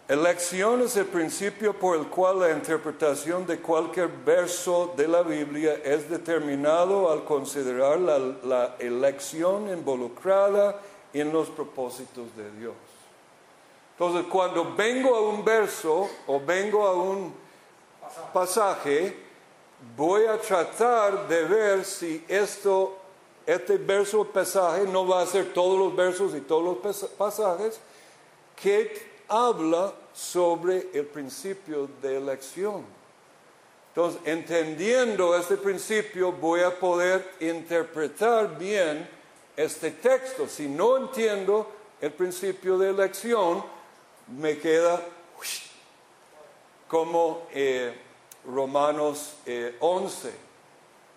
Elección 0.08 0.80
es 0.80 0.96
el 0.96 1.04
principio 1.04 1.74
por 1.74 1.94
el 1.94 2.06
cual 2.06 2.38
la 2.38 2.52
interpretación 2.52 3.46
de 3.46 3.60
cualquier 3.60 4.08
verso 4.08 4.94
de 4.96 5.06
la 5.06 5.20
Biblia 5.20 5.74
es 5.84 6.08
determinado 6.08 7.12
al 7.12 7.24
considerar 7.24 8.00
la, 8.00 8.18
la 8.18 8.76
elección 8.78 9.68
involucrada 9.68 10.80
en 11.12 11.30
los 11.30 11.50
propósitos 11.50 12.34
de 12.34 12.50
Dios. 12.52 12.74
Entonces, 13.92 14.24
cuando 14.32 14.74
vengo 14.74 15.14
a 15.14 15.20
un 15.20 15.44
verso 15.44 16.08
o 16.26 16.40
vengo 16.40 16.86
a 16.86 16.94
un 16.94 17.34
pasaje, 18.32 19.18
voy 19.94 20.24
a 20.24 20.38
tratar 20.40 21.28
de 21.28 21.44
ver 21.44 21.84
si 21.84 22.24
esto 22.26 22.99
este 23.46 23.76
verso 23.78 24.24
pasaje 24.24 24.86
no 24.86 25.06
va 25.06 25.22
a 25.22 25.26
ser 25.26 25.52
todos 25.52 25.78
los 25.78 25.94
versos 25.96 26.34
y 26.34 26.40
todos 26.40 26.62
los 26.82 27.10
pasajes 27.10 27.80
que 28.60 29.10
habla 29.28 29.92
sobre 30.12 30.88
el 30.92 31.06
principio 31.06 31.88
de 32.02 32.16
elección. 32.16 32.84
Entonces, 33.88 34.20
entendiendo 34.24 35.36
este 35.36 35.56
principio, 35.56 36.32
voy 36.32 36.60
a 36.60 36.78
poder 36.78 37.32
interpretar 37.40 38.56
bien 38.58 39.08
este 39.56 39.90
texto. 39.90 40.46
Si 40.46 40.68
no 40.68 40.96
entiendo 40.96 41.66
el 42.00 42.12
principio 42.12 42.78
de 42.78 42.90
elección, 42.90 43.64
me 44.38 44.58
queda 44.58 45.02
como 46.86 47.46
eh, 47.52 47.94
Romanos 48.44 49.36
11 49.80 50.28
eh, 50.28 50.34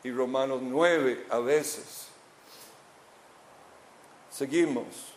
y 0.03 0.11
Romanos 0.11 0.59
9 0.61 1.27
a 1.29 1.39
veces. 1.39 2.12
Seguimos. 4.33 5.13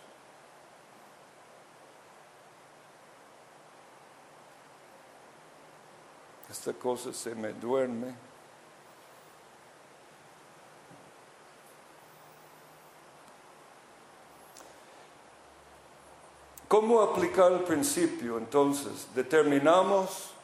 Esta 6.51 6.75
cosa 6.75 7.15
se 7.15 7.35
me 7.35 7.55
duerme. 7.55 8.15
¿Cómo 16.69 17.01
aplicar 17.01 17.53
el 17.53 17.61
principio? 17.61 18.37
Entonces, 18.37 19.09
determinamos 19.15 20.36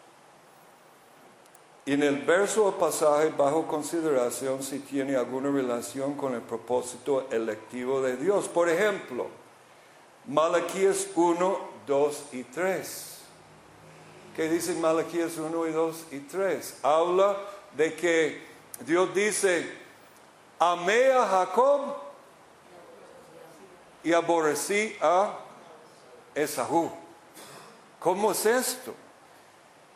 en 1.84 2.02
el 2.02 2.18
verso 2.18 2.66
o 2.66 2.78
pasaje 2.78 3.32
bajo 3.36 3.66
consideración 3.66 4.62
si 4.62 4.78
tiene 4.78 5.16
alguna 5.16 5.50
relación 5.50 6.14
con 6.14 6.34
el 6.34 6.40
propósito 6.40 7.26
electivo 7.30 8.00
de 8.00 8.16
Dios. 8.16 8.47
Por 8.49 8.68
ejemplo, 8.68 9.26
Malaquías 10.28 11.08
1, 11.16 11.58
2 11.86 12.25
y 12.32 12.45
3. 12.45 13.18
¿Qué 14.36 14.49
dicen 14.49 14.80
Malaquías 14.80 15.36
1 15.36 15.66
y 15.66 15.73
2 15.73 16.04
y 16.12 16.18
3? 16.21 16.78
Habla 16.82 17.36
de 17.76 17.95
que 17.95 18.47
Dios 18.86 19.12
dice, 19.14 19.68
amé 20.60 21.12
a 21.12 21.26
Jacob 21.26 21.97
y 24.04 24.12
aborrecí 24.12 24.97
a 25.00 25.36
Esaú. 26.34 26.90
¿Cómo 27.99 28.32
es 28.32 28.47
esto? 28.47 28.95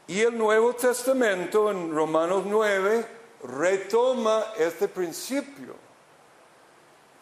Y 0.08 0.20
el 0.20 0.38
Nuevo 0.38 0.72
Testamento 0.74 1.70
en 1.70 1.92
Romanos 1.92 2.44
9 2.46 3.06
retoma 3.42 4.52
este 4.56 4.86
principio. 4.88 5.74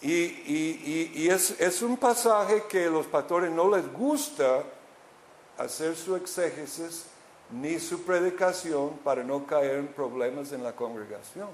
Y, 0.03 1.29
es, 1.29 1.81
un 1.81 1.97
pasaje 1.97 2.64
que 2.68 2.85
a 2.85 2.90
los 2.90 3.07
pastores 3.07 3.51
no 3.51 3.75
les 3.75 3.90
gusta 3.90 4.62
hacer 5.57 5.97
su 5.97 6.14
exégesis 6.14 7.07
ni 7.51 7.79
su 7.79 8.03
predicación 8.03 8.99
para 9.03 9.23
no 9.23 9.47
caer 9.47 9.77
en 9.77 9.88
problemas 9.88 10.53
en 10.53 10.62
la 10.62 10.77
congregación. 10.77 11.49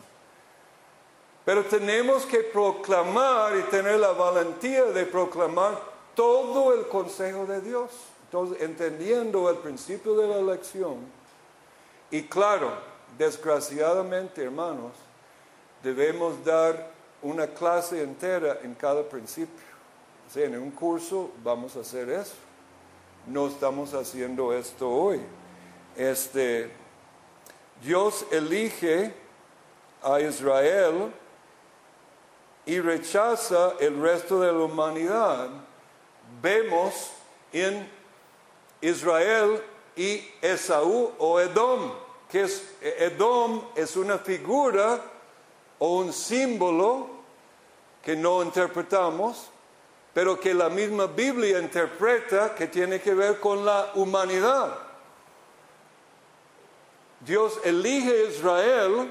Pero 1.44 1.64
tenemos 1.64 2.26
que 2.26 2.40
proclamar 2.40 3.56
y 3.56 3.62
tener 3.70 4.00
la 4.00 4.12
valentía 4.12 4.86
de 4.86 5.06
proclamar 5.06 5.80
todo 6.16 6.74
el 6.74 6.88
consejo 6.88 7.46
de 7.46 7.60
Dios. 7.60 7.90
Entonces, 8.24 8.62
entendiendo 8.62 9.48
el 9.48 9.58
principio 9.58 10.16
de 10.16 10.26
la 10.26 10.38
elección, 10.38 11.19
y 12.10 12.22
claro, 12.22 12.72
desgraciadamente, 13.16 14.42
hermanos, 14.42 14.92
debemos 15.82 16.44
dar 16.44 16.90
una 17.22 17.46
clase 17.46 18.02
entera 18.02 18.58
en 18.62 18.74
cada 18.74 19.02
principio. 19.08 19.64
O 20.28 20.32
sea, 20.32 20.46
en 20.46 20.58
un 20.58 20.70
curso 20.70 21.30
vamos 21.42 21.76
a 21.76 21.80
hacer 21.80 22.08
eso. 22.10 22.34
No 23.26 23.48
estamos 23.48 23.94
haciendo 23.94 24.52
esto 24.52 24.88
hoy. 24.88 25.20
Este, 25.96 26.70
Dios 27.82 28.24
elige 28.30 29.12
a 30.02 30.20
Israel 30.20 31.12
y 32.64 32.80
rechaza 32.80 33.74
el 33.80 34.00
resto 34.00 34.40
de 34.40 34.52
la 34.52 34.58
humanidad. 34.60 35.50
Vemos 36.40 37.10
en 37.52 37.88
Israel 38.80 39.62
y 40.00 40.26
Esaú 40.40 41.12
o 41.18 41.38
Edom, 41.38 41.92
que 42.26 42.44
es, 42.44 42.72
Edom 42.80 43.64
es 43.74 43.96
una 43.96 44.16
figura 44.16 44.98
o 45.78 45.98
un 45.98 46.10
símbolo 46.10 47.10
que 48.02 48.16
no 48.16 48.42
interpretamos, 48.42 49.50
pero 50.14 50.40
que 50.40 50.54
la 50.54 50.70
misma 50.70 51.06
Biblia 51.06 51.58
interpreta 51.58 52.54
que 52.54 52.68
tiene 52.68 53.02
que 53.02 53.12
ver 53.12 53.40
con 53.40 53.62
la 53.62 53.92
humanidad. 53.94 54.74
Dios 57.20 57.60
elige 57.62 58.10
a 58.10 58.30
Israel 58.30 59.10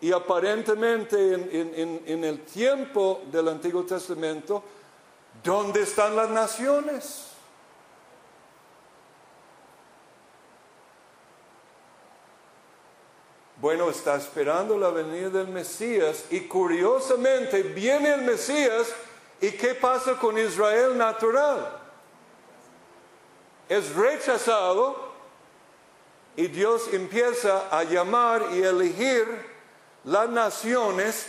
y 0.00 0.12
aparentemente 0.12 1.34
en, 1.34 2.02
en 2.06 2.24
el 2.24 2.44
tiempo 2.44 3.22
del 3.32 3.48
Antiguo 3.48 3.82
Testamento, 3.82 4.62
¿dónde 5.42 5.82
están 5.82 6.14
las 6.14 6.30
naciones? 6.30 7.29
Bueno, 13.60 13.90
está 13.90 14.16
esperando 14.16 14.78
la 14.78 14.88
venida 14.88 15.28
del 15.28 15.48
Mesías 15.48 16.24
y 16.30 16.40
curiosamente 16.40 17.62
viene 17.62 18.14
el 18.14 18.22
Mesías 18.22 18.88
y 19.38 19.50
¿qué 19.50 19.74
pasa 19.74 20.16
con 20.16 20.38
Israel 20.38 20.96
natural? 20.96 21.78
Es 23.68 23.94
rechazado 23.94 25.10
y 26.36 26.46
Dios 26.46 26.88
empieza 26.92 27.68
a 27.70 27.84
llamar 27.84 28.46
y 28.52 28.62
elegir 28.62 29.26
las 30.04 30.30
naciones, 30.30 31.26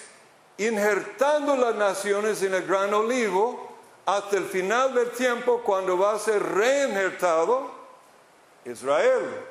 injertando 0.58 1.58
las 1.58 1.76
naciones 1.76 2.42
en 2.44 2.54
el 2.54 2.66
gran 2.66 2.94
olivo 2.94 3.76
hasta 4.06 4.38
el 4.38 4.46
final 4.46 4.94
del 4.94 5.12
tiempo 5.12 5.62
cuando 5.66 5.98
va 5.98 6.14
a 6.14 6.20
ser 6.20 6.42
reinjertado 6.42 7.72
Israel. 8.64 9.51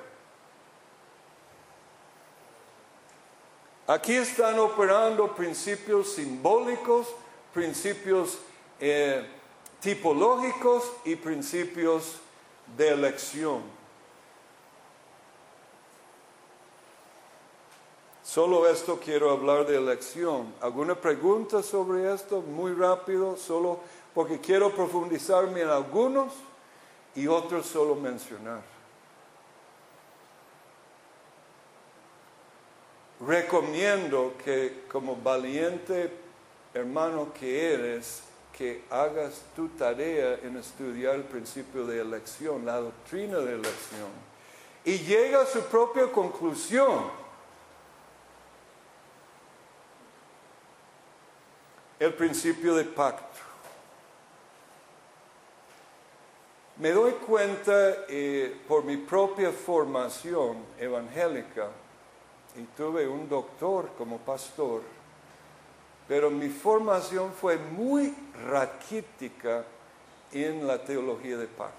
Aquí 3.91 4.15
están 4.15 4.57
operando 4.61 5.35
principios 5.35 6.13
simbólicos, 6.13 7.09
principios 7.53 8.39
eh, 8.79 9.27
tipológicos 9.81 10.93
y 11.05 11.17
principios 11.17 12.21
de 12.77 12.91
elección. 12.91 13.63
Solo 18.23 18.69
esto 18.69 19.01
quiero 19.05 19.29
hablar 19.29 19.67
de 19.67 19.79
elección. 19.79 20.55
¿Alguna 20.61 20.95
pregunta 20.95 21.61
sobre 21.61 22.15
esto? 22.15 22.43
Muy 22.43 22.73
rápido, 22.75 23.37
solo 23.37 23.81
porque 24.15 24.39
quiero 24.39 24.73
profundizarme 24.73 25.63
en 25.63 25.69
algunos 25.69 26.33
y 27.17 27.27
otros 27.27 27.67
solo 27.67 27.97
mencionar. 27.97 28.63
Recomiendo 33.21 34.35
que 34.43 34.85
como 34.91 35.15
valiente 35.17 36.11
hermano 36.73 37.33
que 37.33 37.75
eres, 37.75 38.23
que 38.57 38.85
hagas 38.91 39.43
tu 39.57 39.69
tarea 39.71 40.39
en 40.43 40.57
estudiar 40.57 41.15
el 41.17 41.25
principio 41.25 41.87
de 41.87 42.01
elección, 42.01 42.65
la 42.65 42.77
doctrina 42.77 43.39
de 43.39 43.55
elección, 43.55 44.11
y 44.85 44.99
llega 44.99 45.43
a 45.43 45.47
su 45.47 45.63
propia 45.63 46.11
conclusión. 46.11 47.21
El 51.99 52.15
principio 52.15 52.75
de 52.75 52.85
pacto. 52.85 53.27
Me 56.79 56.93
doy 56.93 57.13
cuenta 57.13 58.07
eh, 58.09 58.59
por 58.67 58.85
mi 58.85 58.97
propia 58.97 59.53
formación 59.53 60.65
evangélica, 60.79 61.69
y 62.57 62.63
tuve 62.77 63.07
un 63.07 63.29
doctor 63.29 63.91
como 63.97 64.19
pastor, 64.19 64.83
pero 66.09 66.31
mi 66.31 66.49
formación 66.49 67.33
fue 67.33 67.57
muy 67.57 68.15
raquítica 68.47 69.65
en 70.33 70.67
la 70.67 70.83
teología 70.83 71.37
de 71.37 71.47
pacto. 71.47 71.77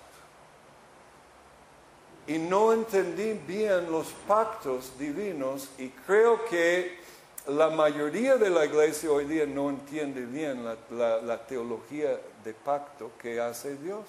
Y 2.27 2.37
no 2.37 2.71
entendí 2.71 3.33
bien 3.33 3.91
los 3.91 4.07
pactos 4.27 4.97
divinos 4.97 5.69
y 5.77 5.89
creo 5.89 6.45
que 6.45 6.99
la 7.47 7.69
mayoría 7.69 8.37
de 8.37 8.49
la 8.49 8.65
iglesia 8.65 9.11
hoy 9.11 9.25
día 9.25 9.45
no 9.45 9.69
entiende 9.69 10.25
bien 10.25 10.63
la 10.63 11.45
teología 11.47 12.19
de 12.43 12.53
pacto 12.53 13.11
que 13.19 13.41
hace 13.41 13.75
Dios. 13.77 14.05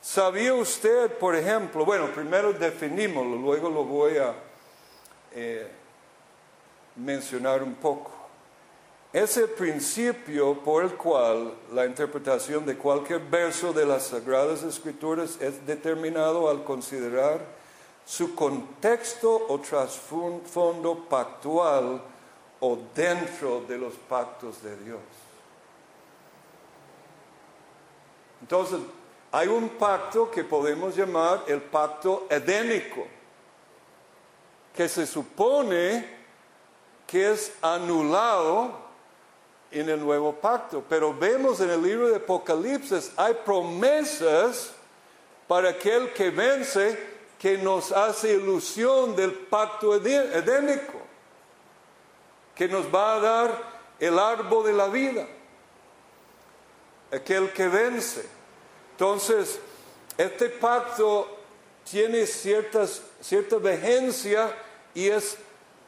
¿Sabía 0.00 0.52
usted, 0.52 1.16
por 1.18 1.34
ejemplo, 1.34 1.84
bueno, 1.84 2.08
primero 2.12 2.52
definimoslo, 2.52 3.36
luego 3.36 3.70
lo 3.70 3.84
voy 3.84 4.18
a 4.18 4.34
eh, 5.34 5.68
mencionar 6.96 7.62
un 7.62 7.74
poco? 7.74 8.10
Es 9.12 9.36
el 9.36 9.48
principio 9.50 10.58
por 10.60 10.84
el 10.84 10.94
cual 10.94 11.54
la 11.72 11.86
interpretación 11.86 12.66
de 12.66 12.76
cualquier 12.76 13.20
verso 13.20 13.72
de 13.72 13.86
las 13.86 14.08
Sagradas 14.08 14.64
Escrituras 14.64 15.40
es 15.40 15.64
determinado 15.66 16.50
al 16.50 16.64
considerar 16.64 17.40
su 18.04 18.34
contexto 18.34 19.46
o 19.48 19.60
trasfondo 19.60 21.06
pactual 21.08 22.02
o 22.60 22.78
dentro 22.94 23.60
de 23.68 23.78
los 23.78 23.94
pactos 23.94 24.62
de 24.62 24.76
Dios. 24.78 25.00
Entonces, 28.40 28.80
hay 29.32 29.48
un 29.48 29.70
pacto 29.70 30.30
que 30.30 30.44
podemos 30.44 30.94
llamar 30.94 31.44
el 31.46 31.62
pacto 31.62 32.26
edénico, 32.28 33.06
que 34.74 34.88
se 34.88 35.06
supone 35.06 36.06
que 37.06 37.32
es 37.32 37.52
anulado 37.62 38.84
en 39.70 39.88
el 39.88 40.00
nuevo 40.00 40.32
pacto. 40.32 40.82
Pero 40.88 41.14
vemos 41.14 41.60
en 41.60 41.70
el 41.70 41.82
libro 41.82 42.08
de 42.08 42.16
Apocalipsis, 42.16 43.12
hay 43.16 43.34
promesas 43.44 44.72
para 45.46 45.70
aquel 45.70 46.12
que 46.12 46.30
vence 46.30 47.14
que 47.38 47.58
nos 47.58 47.92
hace 47.92 48.34
ilusión 48.34 49.14
del 49.14 49.32
pacto 49.32 49.94
edénico, 49.94 51.00
que 52.54 52.66
nos 52.66 52.92
va 52.92 53.16
a 53.16 53.20
dar 53.20 53.74
el 54.00 54.18
árbol 54.18 54.64
de 54.64 54.72
la 54.72 54.88
vida, 54.88 55.26
aquel 57.12 57.52
que 57.52 57.68
vence. 57.68 58.26
Entonces, 58.92 59.60
este 60.16 60.48
pacto 60.48 61.43
tiene 61.88 62.26
ciertas, 62.26 63.02
cierta 63.20 63.56
vigencia 63.56 64.54
y 64.94 65.08
es 65.08 65.36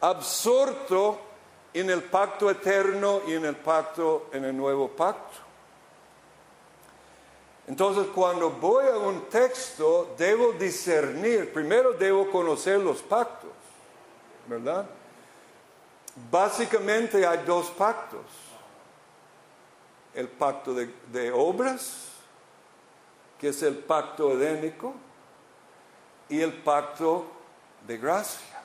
absorto 0.00 1.18
en 1.72 1.90
el 1.90 2.02
pacto 2.02 2.50
eterno 2.50 3.22
y 3.26 3.34
en 3.34 3.44
el 3.44 3.56
pacto, 3.56 4.28
en 4.32 4.44
el 4.44 4.56
nuevo 4.56 4.88
pacto. 4.88 5.38
Entonces, 7.66 8.06
cuando 8.14 8.50
voy 8.50 8.86
a 8.86 8.96
un 8.96 9.22
texto, 9.22 10.14
debo 10.16 10.52
discernir, 10.52 11.52
primero 11.52 11.92
debo 11.92 12.30
conocer 12.30 12.78
los 12.78 13.02
pactos, 13.02 13.50
¿verdad? 14.46 14.86
Básicamente 16.30 17.26
hay 17.26 17.38
dos 17.44 17.66
pactos. 17.70 18.24
El 20.14 20.28
pacto 20.28 20.72
de, 20.72 20.88
de 21.12 21.30
obras 21.30 22.06
que 23.38 23.48
es 23.48 23.62
el 23.62 23.76
pacto 23.76 24.32
edénico, 24.32 24.94
y 26.28 26.40
el 26.40 26.52
pacto 26.52 27.24
de 27.86 27.98
gracia. 27.98 28.60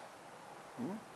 ¿Mm? 0.78 1.12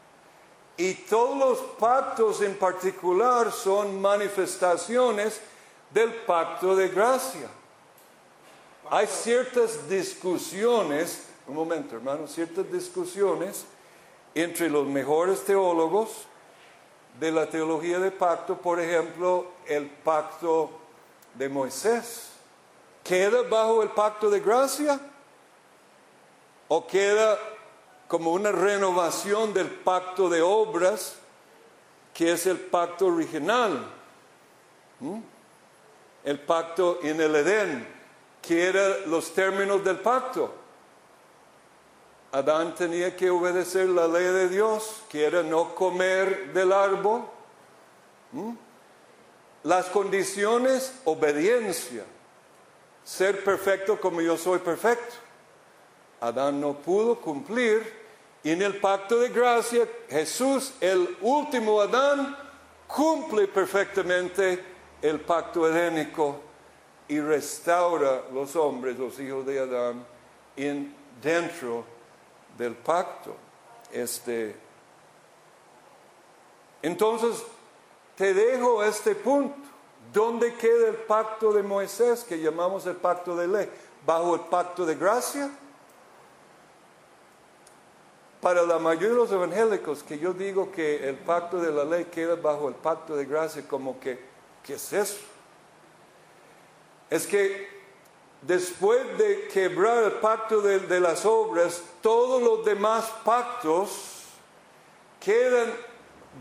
Y 0.77 0.93
todos 0.93 1.37
los 1.37 1.59
pactos 1.79 2.41
en 2.41 2.57
particular 2.57 3.51
son 3.51 4.01
manifestaciones 4.01 5.39
del 5.91 6.13
pacto 6.13 6.75
de 6.75 6.89
gracia. 6.89 7.49
Hay 8.89 9.07
ciertas 9.07 9.87
discusiones, 9.89 11.27
un 11.47 11.55
momento 11.55 11.95
hermano, 11.95 12.27
ciertas 12.27 12.69
discusiones 12.71 13.65
entre 14.33 14.69
los 14.69 14.85
mejores 14.85 15.43
teólogos 15.45 16.27
de 17.19 17.31
la 17.31 17.49
teología 17.49 17.99
de 17.99 18.11
pacto, 18.11 18.57
por 18.57 18.79
ejemplo, 18.79 19.47
el 19.65 19.87
pacto 19.89 20.69
de 21.33 21.47
Moisés 21.47 22.35
¿Queda 23.05 23.43
bajo 23.43 23.83
el 23.83 23.89
pacto 23.89 24.31
de 24.31 24.39
gracia? 24.39 24.99
¿O 26.67 26.87
queda 26.87 27.37
como 28.07 28.31
una 28.31 28.51
renovación 28.51 29.53
del 29.53 29.67
pacto 29.69 30.29
de 30.29 30.41
obras, 30.41 31.15
que 32.13 32.31
es 32.31 32.45
el 32.45 32.57
pacto 32.57 33.07
original? 33.07 33.85
El 36.23 36.39
pacto 36.39 36.99
en 37.03 37.21
el 37.21 37.35
Edén, 37.35 37.87
que 38.41 38.67
eran 38.67 38.93
los 39.07 39.33
términos 39.33 39.83
del 39.83 39.97
pacto. 39.97 40.53
Adán 42.31 42.75
tenía 42.75 43.15
que 43.15 43.29
obedecer 43.29 43.87
la 43.87 44.07
ley 44.07 44.25
de 44.25 44.49
Dios, 44.49 45.03
que 45.09 45.25
era 45.25 45.43
no 45.43 45.75
comer 45.75 46.51
del 46.53 46.71
árbol. 46.73 47.23
Las 49.63 49.85
condiciones, 49.85 50.93
obediencia 51.05 52.03
ser 53.05 53.43
perfecto 53.43 54.01
como 54.01 54.19
yo 54.19 54.35
soy 54.35 54.59
perfecto. 54.59 55.15
Adán 56.27 56.59
no 56.59 56.73
pudo 56.73 57.19
cumplir 57.19 58.05
en 58.43 58.61
el 58.61 58.77
pacto 58.77 59.19
de 59.19 59.29
gracia 59.29 59.87
Jesús, 60.07 60.73
el 60.79 61.17
último 61.21 61.81
Adán, 61.81 62.37
cumple 62.87 63.47
perfectamente 63.47 64.63
el 65.01 65.19
pacto 65.21 65.67
edénico 65.67 66.39
y 67.07 67.19
restaura 67.19 68.23
los 68.31 68.55
hombres, 68.55 68.99
los 68.99 69.19
hijos 69.19 69.45
de 69.47 69.59
Adán, 69.59 70.05
en, 70.55 70.95
dentro 71.21 71.85
del 72.55 72.75
pacto. 72.75 73.35
Este, 73.91 74.55
entonces, 76.83 77.43
te 78.15 78.33
dejo 78.33 78.83
este 78.83 79.15
punto. 79.15 79.57
¿Dónde 80.13 80.53
queda 80.53 80.87
el 80.89 80.97
pacto 80.97 81.51
de 81.51 81.63
Moisés 81.63 82.23
que 82.23 82.39
llamamos 82.39 82.85
el 82.85 82.95
pacto 82.95 83.35
de 83.35 83.47
ley? 83.47 83.69
¿Bajo 84.05 84.35
el 84.35 84.41
pacto 84.41 84.85
de 84.85 84.93
gracia? 84.93 85.49
Para 88.45 88.61
la 88.61 88.77
mayoría 88.77 89.09
de 89.09 89.15
los 89.15 89.31
evangélicos 89.31 90.03
que 90.03 90.19
yo 90.19 90.31
digo 90.31 90.71
que 90.71 91.09
el 91.09 91.15
pacto 91.15 91.59
de 91.59 91.71
la 91.71 91.83
ley 91.83 92.05
queda 92.05 92.35
bajo 92.35 92.69
el 92.69 92.75
pacto 92.75 93.15
de 93.15 93.25
gracia, 93.25 93.67
como 93.67 93.99
que, 93.99 94.19
¿qué 94.61 94.75
es 94.75 94.93
eso? 94.93 95.17
Es 97.09 97.25
que 97.25 97.67
después 98.43 99.17
de 99.17 99.47
quebrar 99.47 100.03
el 100.03 100.11
pacto 100.11 100.61
de, 100.61 100.99
las 100.99 101.25
obras, 101.25 101.81
todos 102.03 102.39
los 102.39 102.63
demás 102.63 103.11
pactos 103.23 104.25
quedan 105.19 105.73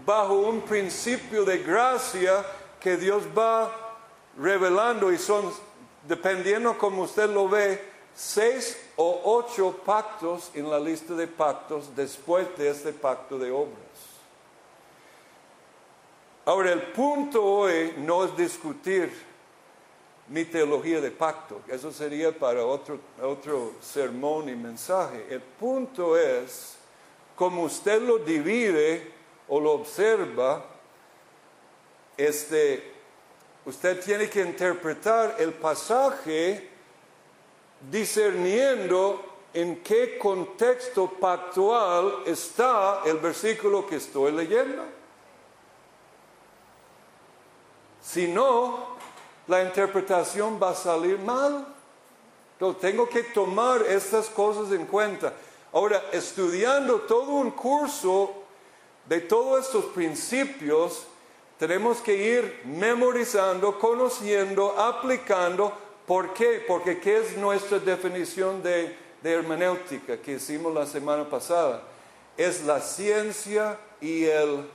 bajo 0.04 0.34
un 0.34 0.60
principio 0.60 1.42
de 1.46 1.56
gracia 1.60 2.44
que 2.80 2.98
Dios 2.98 3.22
va 3.34 3.74
revelando 4.38 5.10
y 5.10 5.16
son, 5.16 5.50
dependiendo 6.06 6.76
como 6.76 7.04
usted 7.04 7.30
lo 7.30 7.48
ve, 7.48 7.82
seis 8.14 8.83
o 8.96 9.20
ocho 9.24 9.72
pactos 9.84 10.50
en 10.54 10.70
la 10.70 10.78
lista 10.78 11.14
de 11.14 11.26
pactos 11.26 11.94
después 11.96 12.46
de 12.56 12.70
este 12.70 12.92
pacto 12.92 13.38
de 13.38 13.50
obras. 13.50 13.74
Ahora, 16.44 16.72
el 16.72 16.82
punto 16.82 17.42
hoy 17.42 17.94
no 17.98 18.24
es 18.24 18.36
discutir 18.36 19.10
mi 20.28 20.44
teología 20.44 21.00
de 21.00 21.10
pacto, 21.10 21.60
eso 21.68 21.92
sería 21.92 22.32
para 22.32 22.64
otro, 22.64 22.98
otro 23.22 23.72
sermón 23.80 24.48
y 24.48 24.54
mensaje. 24.54 25.26
El 25.28 25.40
punto 25.40 26.16
es, 26.16 26.76
como 27.36 27.64
usted 27.64 28.00
lo 28.02 28.18
divide 28.18 29.12
o 29.48 29.60
lo 29.60 29.72
observa, 29.72 30.64
este, 32.16 32.92
usted 33.66 34.02
tiene 34.02 34.30
que 34.30 34.42
interpretar 34.42 35.36
el 35.38 35.52
pasaje 35.52 36.73
discerniendo 37.90 39.24
en 39.52 39.82
qué 39.82 40.18
contexto 40.18 41.08
pactual 41.08 42.22
está 42.26 43.02
el 43.04 43.18
versículo 43.18 43.86
que 43.86 43.96
estoy 43.96 44.32
leyendo. 44.32 44.82
Si 48.02 48.28
no, 48.28 48.96
la 49.46 49.62
interpretación 49.62 50.58
va 50.62 50.70
a 50.70 50.74
salir 50.74 51.18
mal. 51.18 51.66
Entonces 52.54 52.80
tengo 52.80 53.08
que 53.08 53.22
tomar 53.22 53.82
estas 53.82 54.28
cosas 54.28 54.72
en 54.72 54.86
cuenta. 54.86 55.32
Ahora, 55.72 56.04
estudiando 56.12 57.00
todo 57.00 57.32
un 57.32 57.50
curso 57.50 58.32
de 59.06 59.20
todos 59.20 59.66
estos 59.66 59.86
principios, 59.86 61.04
tenemos 61.58 62.00
que 62.00 62.14
ir 62.14 62.62
memorizando, 62.64 63.78
conociendo, 63.78 64.78
aplicando. 64.78 65.72
¿Por 66.06 66.34
qué? 66.34 66.62
Porque 66.66 67.00
¿qué 67.00 67.18
es 67.18 67.36
nuestra 67.36 67.78
definición 67.78 68.62
de, 68.62 68.94
de 69.22 69.32
hermenéutica 69.32 70.18
que 70.18 70.32
hicimos 70.32 70.74
la 70.74 70.86
semana 70.86 71.28
pasada? 71.28 71.82
Es 72.36 72.62
la 72.64 72.80
ciencia 72.80 73.78
y 74.00 74.24
el, 74.24 74.68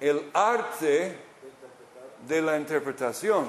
el 0.00 0.30
arte 0.32 1.16
de 2.26 2.42
la 2.42 2.56
interpretación. 2.56 3.48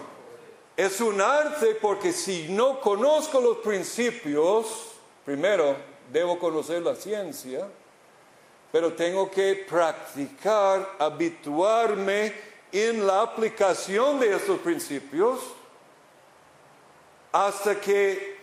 Es 0.78 1.02
un 1.02 1.20
arte 1.20 1.76
porque 1.82 2.12
si 2.14 2.48
no 2.50 2.80
conozco 2.80 3.42
los 3.42 3.58
principios, 3.58 4.92
primero 5.26 5.76
debo 6.12 6.38
conocer 6.38 6.84
la 6.84 6.96
ciencia, 6.96 7.68
pero 8.72 8.94
tengo 8.94 9.30
que 9.30 9.66
practicar, 9.68 10.96
habituarme 11.00 12.49
en 12.72 13.06
la 13.06 13.22
aplicación 13.22 14.20
de 14.20 14.36
esos 14.36 14.60
principios 14.60 15.40
hasta 17.32 17.80
que 17.80 18.38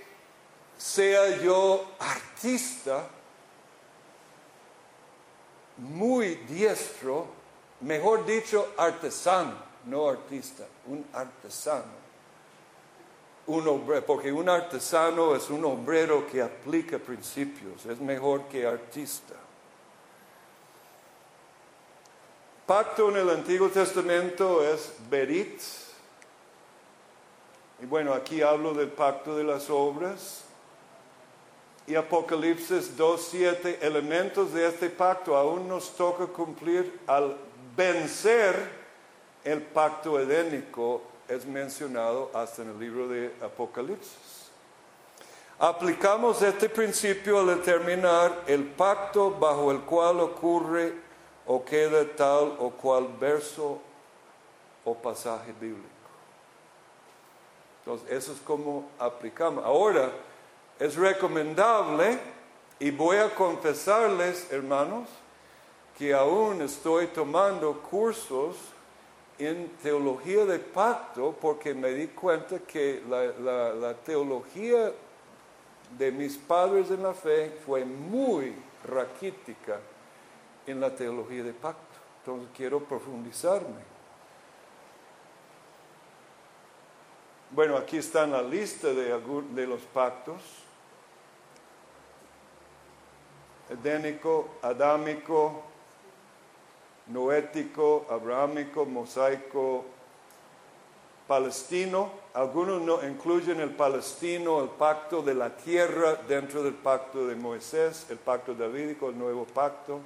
sea 0.76 1.38
yo 1.38 1.84
artista 1.98 3.08
muy 5.78 6.36
diestro, 6.48 7.26
mejor 7.80 8.24
dicho, 8.24 8.74
artesano, 8.76 9.54
no 9.84 10.08
artista, 10.08 10.64
un 10.86 11.04
artesano 11.12 12.06
un 13.46 13.68
obrero, 13.68 14.04
porque 14.04 14.32
un 14.32 14.48
artesano 14.48 15.34
es 15.36 15.50
un 15.50 15.64
obrero 15.64 16.26
que 16.26 16.42
aplica 16.42 16.98
principios, 16.98 17.86
es 17.86 18.00
mejor 18.00 18.48
que 18.48 18.66
artista. 18.66 19.34
Pacto 22.66 23.10
en 23.10 23.16
el 23.18 23.30
Antiguo 23.30 23.68
Testamento 23.68 24.60
es 24.64 24.92
berit. 25.08 25.60
Y 27.80 27.86
bueno, 27.86 28.12
aquí 28.12 28.42
hablo 28.42 28.74
del 28.74 28.88
pacto 28.88 29.36
de 29.36 29.44
las 29.44 29.70
obras. 29.70 30.42
Y 31.86 31.94
Apocalipsis 31.94 32.98
2.7, 32.98 33.78
elementos 33.82 34.52
de 34.52 34.66
este 34.66 34.90
pacto 34.90 35.36
aún 35.36 35.68
nos 35.68 35.94
toca 35.94 36.26
cumplir 36.26 36.98
al 37.06 37.36
vencer 37.76 38.68
el 39.44 39.62
pacto 39.62 40.18
edénico 40.18 41.02
es 41.28 41.46
mencionado 41.46 42.32
hasta 42.34 42.62
en 42.62 42.70
el 42.70 42.80
libro 42.80 43.06
de 43.06 43.32
Apocalipsis. 43.42 44.50
Aplicamos 45.60 46.42
este 46.42 46.68
principio 46.68 47.38
al 47.38 47.46
determinar 47.46 48.42
el 48.48 48.64
pacto 48.64 49.30
bajo 49.30 49.70
el 49.70 49.82
cual 49.82 50.18
ocurre 50.18 51.05
o 51.46 51.64
queda 51.64 52.04
tal 52.16 52.56
o 52.58 52.70
cual 52.70 53.08
verso 53.18 53.78
o 54.84 54.94
pasaje 54.94 55.52
bíblico. 55.60 55.86
Entonces, 57.80 58.10
eso 58.10 58.32
es 58.32 58.40
como 58.40 58.88
aplicamos. 58.98 59.64
Ahora, 59.64 60.10
es 60.78 60.96
recomendable, 60.96 62.18
y 62.78 62.90
voy 62.90 63.16
a 63.16 63.34
confesarles, 63.34 64.52
hermanos, 64.52 65.08
que 65.96 66.12
aún 66.12 66.60
estoy 66.60 67.06
tomando 67.06 67.80
cursos 67.80 68.56
en 69.38 69.68
teología 69.82 70.44
de 70.44 70.58
pacto 70.58 71.34
porque 71.40 71.74
me 71.74 71.90
di 71.90 72.08
cuenta 72.08 72.58
que 72.58 73.02
la, 73.08 73.94
teología 74.04 74.92
de 75.96 76.12
mis 76.12 76.36
padres 76.36 76.90
en 76.90 77.02
la 77.02 77.14
fe 77.14 77.58
fue 77.64 77.84
muy 77.84 78.54
raquítica 78.84 79.78
en 80.66 80.80
la 80.80 80.94
teología 80.94 81.42
de 81.42 81.52
pacto. 81.52 81.96
Entonces 82.18 82.48
quiero 82.56 82.80
profundizarme. 82.80 83.96
Bueno, 87.50 87.76
aquí 87.76 87.98
está 87.98 88.26
la 88.26 88.42
lista 88.42 88.88
de, 88.88 89.18
de 89.54 89.66
los 89.66 89.82
pactos. 89.82 90.42
Edénico, 93.70 94.48
adámico, 94.62 95.62
noético, 97.06 98.06
abrahámico, 98.10 98.84
mosaico, 98.84 99.84
palestino. 101.26 102.10
Algunos 102.34 102.82
no 102.82 103.06
incluyen 103.06 103.60
el 103.60 103.70
palestino, 103.70 104.62
el 104.62 104.68
pacto 104.70 105.22
de 105.22 105.34
la 105.34 105.56
tierra 105.56 106.16
dentro 106.28 106.62
del 106.62 106.74
pacto 106.74 107.26
de 107.26 107.36
Moisés, 107.36 108.06
el 108.10 108.18
pacto 108.18 108.54
davídico, 108.54 109.08
el 109.08 109.18
nuevo 109.18 109.44
pacto. 109.44 110.00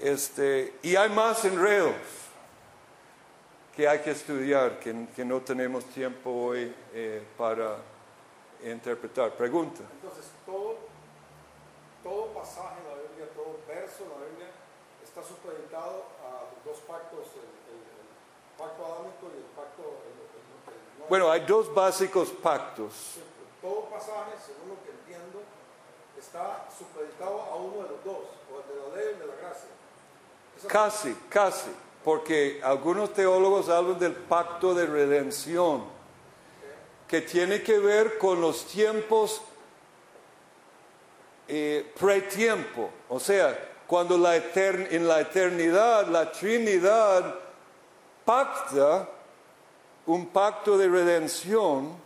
Este, 0.00 0.78
y 0.82 0.96
hay 0.96 1.10
más 1.10 1.44
enredos 1.44 1.94
que 3.76 3.86
hay 3.86 3.98
que 4.00 4.12
estudiar, 4.12 4.80
que, 4.80 5.24
no 5.24 5.40
tenemos 5.42 5.84
tiempo 5.86 6.30
hoy 6.30 6.74
eh, 6.94 7.22
para 7.36 7.76
interpretar. 8.64 9.32
Pregunta. 9.32 9.82
Entonces, 9.92 10.24
todo, 10.46 10.76
todo 12.02 12.26
pasaje 12.28 12.80
en 12.80 12.88
la 12.88 13.02
Biblia, 13.02 13.28
todo 13.34 13.58
verso 13.68 14.04
en 14.04 14.10
la 14.10 14.26
Biblia 14.26 14.48
está 15.04 15.22
supeditado 15.22 16.04
a 16.24 16.48
dos 16.64 16.78
pactos, 16.88 17.26
el, 17.36 17.60
pacto 18.56 18.84
adámico 18.84 19.28
y 19.34 19.38
el 19.38 19.50
pacto... 19.56 19.82
bueno, 21.08 21.30
hay 21.30 21.40
dos 21.46 21.72
básicos 21.74 22.30
pactos. 22.30 23.16
todo 23.60 23.84
pasaje, 23.90 24.32
según 24.44 24.76
lo 24.76 24.82
que 24.84 24.90
entiendo, 24.90 25.42
está 26.18 26.66
supeditado 26.76 27.40
a 27.42 27.56
uno 27.56 27.82
de 27.84 27.88
los 27.90 28.04
dos, 28.04 28.24
o 28.52 28.60
el 28.60 28.68
de 28.68 28.76
la 28.76 28.96
ley 28.96 29.06
o 29.06 29.10
el 29.10 29.18
de 29.20 29.26
la 29.26 29.34
gracia. 29.36 29.79
Casi, 30.66 31.14
casi, 31.28 31.70
porque 32.04 32.60
algunos 32.62 33.12
teólogos 33.12 33.68
hablan 33.68 33.98
del 33.98 34.12
pacto 34.12 34.74
de 34.74 34.86
redención, 34.86 35.84
que 37.06 37.20
tiene 37.20 37.62
que 37.62 37.78
ver 37.78 38.18
con 38.18 38.40
los 38.40 38.66
tiempos 38.66 39.42
eh, 41.48 41.92
pretiempo, 41.98 42.90
o 43.08 43.18
sea, 43.18 43.58
cuando 43.86 44.16
la 44.16 44.36
en 44.36 45.08
la 45.08 45.20
eternidad 45.20 46.06
la 46.06 46.30
Trinidad 46.30 47.34
pacta 48.24 49.08
un 50.06 50.26
pacto 50.26 50.78
de 50.78 50.88
redención 50.88 51.96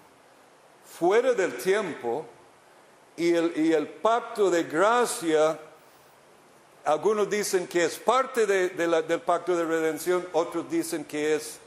fuera 0.98 1.34
del 1.34 1.58
tiempo 1.58 2.24
y 3.16 3.34
el, 3.34 3.86
pacto 3.86 4.50
de 4.50 4.64
gracia, 4.64 5.58
algunos 6.84 7.30
dicen 7.30 7.66
que 7.66 7.84
es 7.84 7.98
parte 7.98 8.46
del 8.46 9.20
pacto 9.22 9.56
de 9.56 9.64
redención, 9.64 10.26
otros 10.32 10.70
dicen 10.70 11.04
que 11.04 11.34
es 11.34 11.58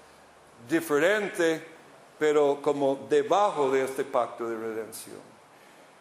diferente, 0.69 1.63
pero 2.19 2.60
como 2.62 3.08
debajo 3.10 3.71
de 3.71 3.84
este 3.84 4.03
pacto 4.03 4.47
de 4.47 4.56
redención. 4.56 5.17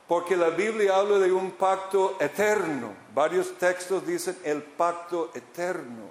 Porque 0.07 0.37
la 0.37 0.50
Biblia 0.50 0.96
habla 0.96 1.18
de 1.18 1.33
un 1.33 1.52
pacto 1.52 2.16
eterno. 2.20 2.92
Varios 3.14 3.57
textos 3.59 4.07
dicen 4.07 4.38
el 4.44 4.62
pacto 4.62 5.31
eterno. 5.35 6.05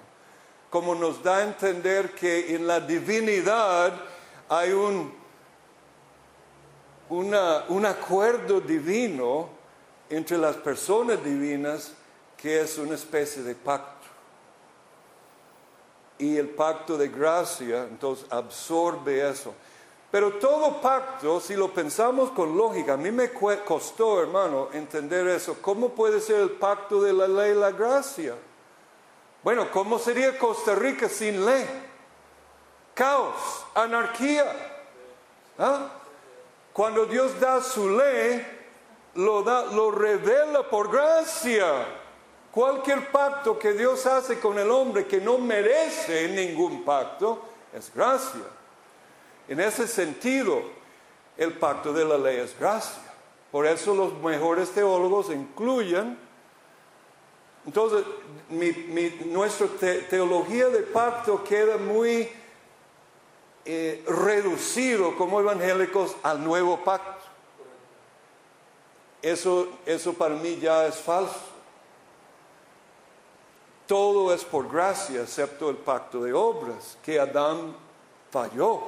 Como 0.68 0.94
nos 0.94 1.22
da 1.22 1.38
a 1.38 1.42
entender 1.44 2.10
que 2.10 2.54
en 2.54 2.66
la 2.66 2.80
divinidad 2.80 3.94
hay 4.48 4.72
un, 4.72 5.14
un 7.08 7.86
acuerdo 7.86 8.60
divino 8.60 9.48
entre 10.10 10.36
las 10.36 10.56
personas 10.56 11.24
divinas 11.24 11.92
que 12.46 12.60
es 12.60 12.78
una 12.78 12.94
especie 12.94 13.42
de 13.42 13.56
pacto. 13.56 14.06
Y 16.16 16.36
el 16.36 16.48
pacto 16.50 16.96
de 16.96 17.08
gracia 17.08 17.82
entonces 17.90 18.24
absorbe 18.30 19.28
eso. 19.28 19.52
Pero 20.12 20.34
todo 20.34 20.80
pacto, 20.80 21.40
si 21.40 21.56
lo 21.56 21.74
pensamos 21.74 22.30
con 22.30 22.56
lógica, 22.56 22.92
a 22.92 22.96
mí 22.96 23.10
me 23.10 23.32
costó, 23.32 24.22
hermano, 24.22 24.68
entender 24.72 25.26
eso. 25.26 25.56
¿Cómo 25.60 25.88
puede 25.88 26.20
ser 26.20 26.36
el 26.36 26.50
pacto 26.50 27.02
de 27.02 27.12
la 27.12 27.26
ley 27.26 27.50
y 27.50 27.56
la 27.56 27.72
gracia? 27.72 28.36
Bueno, 29.42 29.68
¿cómo 29.72 29.98
sería 29.98 30.38
Costa 30.38 30.76
Rica 30.76 31.08
sin 31.08 31.44
ley? 31.44 31.66
Caos, 32.94 33.66
anarquía. 33.74 34.84
¿Ah? 35.58 35.88
Cuando 36.72 37.06
Dios 37.06 37.40
da 37.40 37.60
su 37.60 37.90
ley, 37.90 38.46
lo, 39.16 39.42
da, 39.42 39.64
lo 39.64 39.90
revela 39.90 40.62
por 40.70 40.92
gracia. 40.92 42.04
Cualquier 42.56 43.12
pacto 43.12 43.58
que 43.58 43.74
Dios 43.74 44.06
hace 44.06 44.40
con 44.40 44.58
el 44.58 44.70
hombre 44.70 45.06
que 45.06 45.20
no 45.20 45.36
merece 45.36 46.26
ningún 46.28 46.86
pacto 46.86 47.42
es 47.70 47.92
gracia. 47.94 48.40
En 49.46 49.60
ese 49.60 49.86
sentido, 49.86 50.62
el 51.36 51.52
pacto 51.52 51.92
de 51.92 52.06
la 52.06 52.16
ley 52.16 52.38
es 52.38 52.58
gracia. 52.58 53.02
Por 53.52 53.66
eso 53.66 53.94
los 53.94 54.14
mejores 54.22 54.70
teólogos 54.70 55.28
incluyen, 55.28 56.18
entonces 57.66 58.06
mi, 58.48 58.70
nuestra 59.26 59.66
te- 59.78 60.00
teología 60.04 60.68
de 60.70 60.80
pacto 60.80 61.44
queda 61.44 61.76
muy 61.76 62.26
eh, 63.66 64.02
reducido 64.08 65.14
como 65.18 65.40
evangélicos 65.40 66.16
al 66.22 66.42
nuevo 66.42 66.82
pacto. 66.82 67.22
Eso, 69.20 69.68
eso 69.84 70.14
para 70.14 70.36
mí 70.36 70.56
ya 70.58 70.86
es 70.86 70.96
falso. 70.96 71.54
Todo 73.86 74.34
es 74.34 74.44
por 74.44 74.68
gracia, 74.68 75.22
excepto 75.22 75.70
el 75.70 75.76
pacto 75.76 76.22
de 76.24 76.32
obras, 76.32 76.98
que 77.02 77.20
Adán 77.20 77.76
falló. 78.30 78.80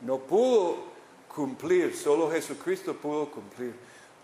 No 0.00 0.18
pudo 0.18 0.76
cumplir, 1.34 1.96
solo 1.96 2.30
Jesucristo 2.30 2.94
pudo 2.94 3.30
cumplir. 3.30 3.74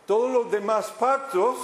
Todos 0.07 0.30
los 0.30 0.50
demás 0.50 0.90
pactos, 0.90 1.57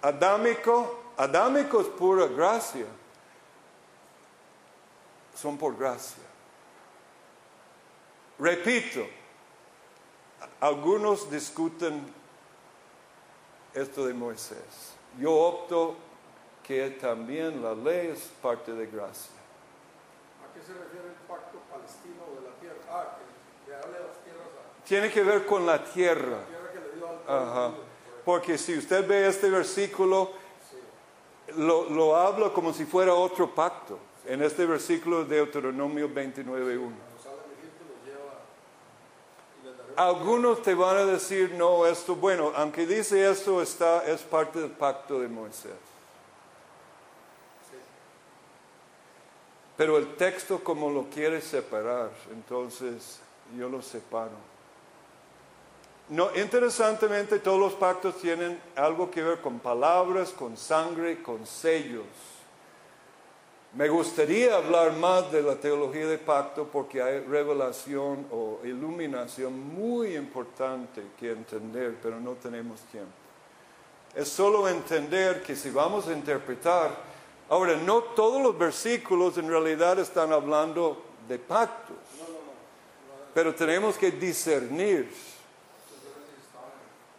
adámico, 0.00 0.98
adámico 1.16 1.80
es 1.80 1.86
pura 1.88 2.26
gracia, 2.26 2.86
son 5.34 5.58
por 5.58 5.76
gracia. 5.76 6.22
Repito, 8.38 9.06
algunos 10.60 11.30
discuten 11.30 12.12
esto 13.74 14.06
de 14.06 14.14
Moisés. 14.14 14.95
Yo 15.18 15.32
opto 15.32 15.96
que 16.62 16.90
también 16.90 17.62
la 17.62 17.74
ley 17.74 18.08
es 18.08 18.30
parte 18.42 18.72
de 18.72 18.86
gracia. 18.86 19.32
¿A 20.42 20.52
qué 20.52 20.60
se 20.60 20.72
refiere 20.72 21.08
el 21.08 21.14
pacto 21.28 21.58
palestino 21.70 22.24
de 22.40 22.48
la 22.48 22.54
tierra? 22.60 22.76
Ah, 22.90 23.16
que 23.64 23.70
le 23.70 23.76
darle 23.76 23.98
las 24.00 24.18
tierras 24.24 24.46
a 24.48 24.84
Tiene 24.84 25.10
que 25.10 25.22
ver 25.22 25.46
con 25.46 25.64
la 25.64 25.82
tierra. 25.84 26.38
la 26.38 26.46
tierra 26.46 26.72
que 26.72 26.80
le 26.80 26.92
dio 26.96 27.08
al 27.08 27.48
Ajá. 27.48 27.72
Porque 28.24 28.58
si 28.58 28.76
usted 28.76 29.06
ve 29.06 29.28
este 29.28 29.48
versículo, 29.48 30.32
lo, 31.56 31.88
lo 31.90 32.16
habla 32.16 32.50
como 32.52 32.72
si 32.72 32.84
fuera 32.84 33.14
otro 33.14 33.54
pacto. 33.54 33.98
En 34.26 34.42
este 34.42 34.66
versículo 34.66 35.24
de 35.24 35.36
Deuteronomio 35.36 36.08
29.1. 36.08 36.14
Cuando 36.42 36.58
sale 37.22 37.36
de 37.46 37.54
Egipto 37.62 37.84
los 37.86 38.04
lleva 38.04 38.42
y 39.62 39.66
les 39.66 39.78
daré 39.78 39.85
Algunos 39.96 40.62
te 40.62 40.74
van 40.74 40.96
a 40.98 41.04
decir, 41.06 41.52
no, 41.52 41.86
esto, 41.86 42.14
bueno, 42.16 42.52
aunque 42.54 42.86
dice 42.86 43.30
esto, 43.30 43.62
está, 43.62 44.06
es 44.06 44.20
parte 44.20 44.60
del 44.60 44.70
pacto 44.70 45.20
de 45.20 45.28
Moisés. 45.28 45.72
Pero 49.76 49.96
el 49.98 50.16
texto 50.16 50.62
como 50.62 50.90
lo 50.90 51.04
quiere 51.04 51.40
separar, 51.40 52.10
entonces 52.30 53.20
yo 53.56 53.68
lo 53.68 53.82
separo. 53.82 54.56
No, 56.08 56.34
interesantemente 56.36 57.38
todos 57.40 57.58
los 57.58 57.74
pactos 57.74 58.18
tienen 58.18 58.60
algo 58.76 59.10
que 59.10 59.22
ver 59.22 59.40
con 59.40 59.58
palabras, 59.58 60.30
con 60.30 60.56
sangre, 60.56 61.22
con 61.22 61.46
sellos. 61.46 62.04
Me 63.76 63.90
gustaría 63.90 64.56
hablar 64.56 64.94
más 64.94 65.30
de 65.30 65.42
la 65.42 65.54
teología 65.56 66.06
de 66.06 66.16
pacto 66.16 66.66
porque 66.66 67.02
hay 67.02 67.20
revelación 67.20 68.26
o 68.32 68.58
iluminación 68.64 69.74
muy 69.74 70.16
importante 70.16 71.02
que 71.20 71.32
entender, 71.32 71.94
pero 72.02 72.18
no 72.18 72.32
tenemos 72.32 72.80
tiempo. 72.90 73.12
Es 74.14 74.28
solo 74.28 74.66
entender 74.66 75.42
que 75.42 75.54
si 75.54 75.68
vamos 75.68 76.08
a 76.08 76.14
interpretar, 76.14 76.90
ahora 77.50 77.76
no 77.76 78.00
todos 78.02 78.40
los 78.40 78.56
versículos 78.56 79.36
en 79.36 79.46
realidad 79.46 79.98
están 79.98 80.32
hablando 80.32 81.02
de 81.28 81.38
pactos, 81.38 81.96
pero 83.34 83.54
tenemos 83.54 83.98
que 83.98 84.10
discernir. 84.10 85.12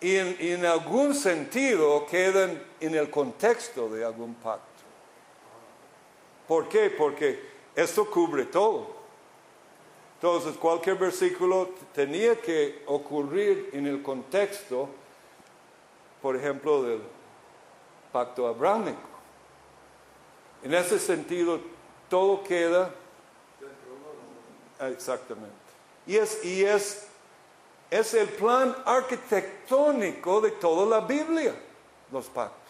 Y 0.02 0.15
en, 0.15 0.65
algún 0.65 1.13
sentido 1.13 2.08
quedan 2.08 2.60
en 2.80 2.96
el 2.96 3.12
contexto 3.12 3.89
de 3.89 4.04
algún 4.04 4.34
pacto. 4.34 4.77
¿Por 6.48 6.70
qué? 6.70 6.90
Porque 6.90 7.42
esto 7.76 8.10
cubre 8.10 8.46
todo. 8.46 8.96
Entonces, 10.16 10.58
cualquier 10.58 10.98
versículo 10.98 11.70
tenía 11.94 12.40
que 12.40 12.84
ocurrir 12.88 13.70
en 13.74 13.86
el 13.86 14.02
contexto, 14.02 14.90
por 16.22 16.36
ejemplo, 16.36 16.82
del 16.82 17.02
pacto 18.12 18.48
abrámico. 18.48 18.98
En 20.64 20.74
ese 20.74 20.98
sentido, 20.98 21.60
todo 22.10 22.44
queda 22.44 22.92
Ah, 24.80 24.90
exactamente. 24.90 25.56
Y 26.06 26.18
es, 26.18 27.08
es 27.90 28.14
el 28.14 28.28
plan 28.30 28.76
arquitectónico 28.86 30.42
de 30.42 30.52
toda 30.52 31.00
la 31.00 31.06
Biblia, 31.06 31.56
los 32.12 32.28
pactos. 32.28 32.66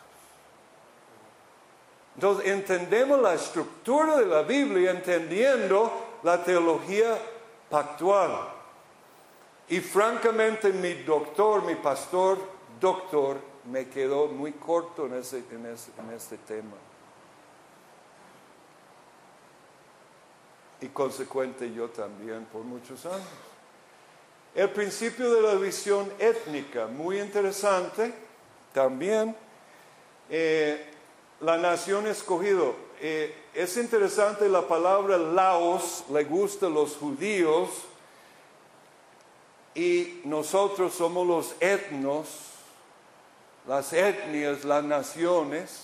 Entonces 2.17 2.47
entendemos 2.47 3.21
la 3.21 3.36
estructura 3.36 4.17
de 4.17 4.25
la 4.25 4.41
Biblia 4.41 4.89
entendiendo 4.89 6.17
la 6.23 6.43
teología 6.43 7.15
pactual. 7.69 8.49
Y 9.69 9.80
francamente 9.82 10.73
mi 10.73 10.95
doctor, 11.03 11.63
mi 11.63 11.75
pastor, 11.75 12.39
doctor, 12.82 13.38
me 13.65 13.88
quedó 13.88 14.27
muy 14.27 14.53
corto 14.53 15.06
en 15.06 15.13
ese, 15.13 15.43
en 15.51 15.67
ese, 15.67 15.91
en 15.99 16.10
este 16.15 16.38
tema. 16.39 16.75
Y 20.82 20.88
consecuente 20.88 21.71
yo 21.71 21.89
también 21.89 22.45
por 22.45 22.63
muchos 22.63 23.06
años. 23.06 23.27
El 24.56 24.71
principio 24.71 25.32
de 25.32 25.41
la 25.41 25.53
visión 25.53 26.12
étnica, 26.17 26.88
muy 26.88 27.19
interesante 27.19 28.12
también. 28.73 29.36
Eh, 30.32 30.96
la 31.41 31.58
nación 31.58 32.08
escogido. 32.08 32.76
Eh, 33.00 33.36
es 33.54 33.78
interesante 33.78 34.50
la 34.50 34.67
palabra 34.67 35.17
Laos, 35.17 36.04
le 36.12 36.23
gusta 36.23 36.67
a 36.67 36.69
los 36.69 36.95
judíos 36.95 37.69
y 39.76 40.21
nosotros 40.23 40.93
somos 40.95 41.28
los 41.28 41.56
etnos, 41.60 42.28
las 43.67 43.93
etnias, 43.93 44.63
las 44.63 44.84
naciones. 44.84 45.84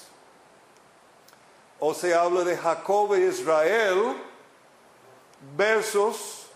O 1.80 1.94
se 1.94 2.16
habla 2.16 2.44
de 2.44 2.58
Jacob 2.58 3.13
e 3.13 3.28
Israel 3.28 4.16
versus, 5.58 6.48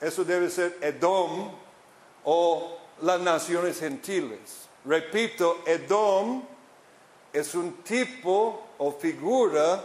eso 0.00 0.24
debe 0.24 0.48
ser 0.48 0.78
Edom 0.80 1.50
o 2.24 2.78
las 3.02 3.20
naciones 3.20 3.80
gentiles. 3.80 4.68
Repito, 4.84 5.58
Edom 5.66 6.42
es 7.36 7.54
un 7.54 7.82
tipo 7.82 8.62
o 8.78 8.92
figura 8.92 9.84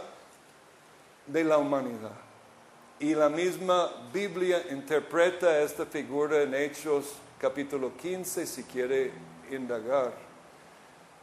de 1.26 1.44
la 1.44 1.58
humanidad. 1.58 2.16
Y 2.98 3.14
la 3.14 3.28
misma 3.28 3.90
Biblia 4.10 4.64
interpreta 4.70 5.60
esta 5.60 5.84
figura 5.84 6.40
en 6.40 6.54
Hechos 6.54 7.12
capítulo 7.38 7.94
15, 7.94 8.46
si 8.46 8.62
quiere 8.62 9.12
indagar. 9.50 10.14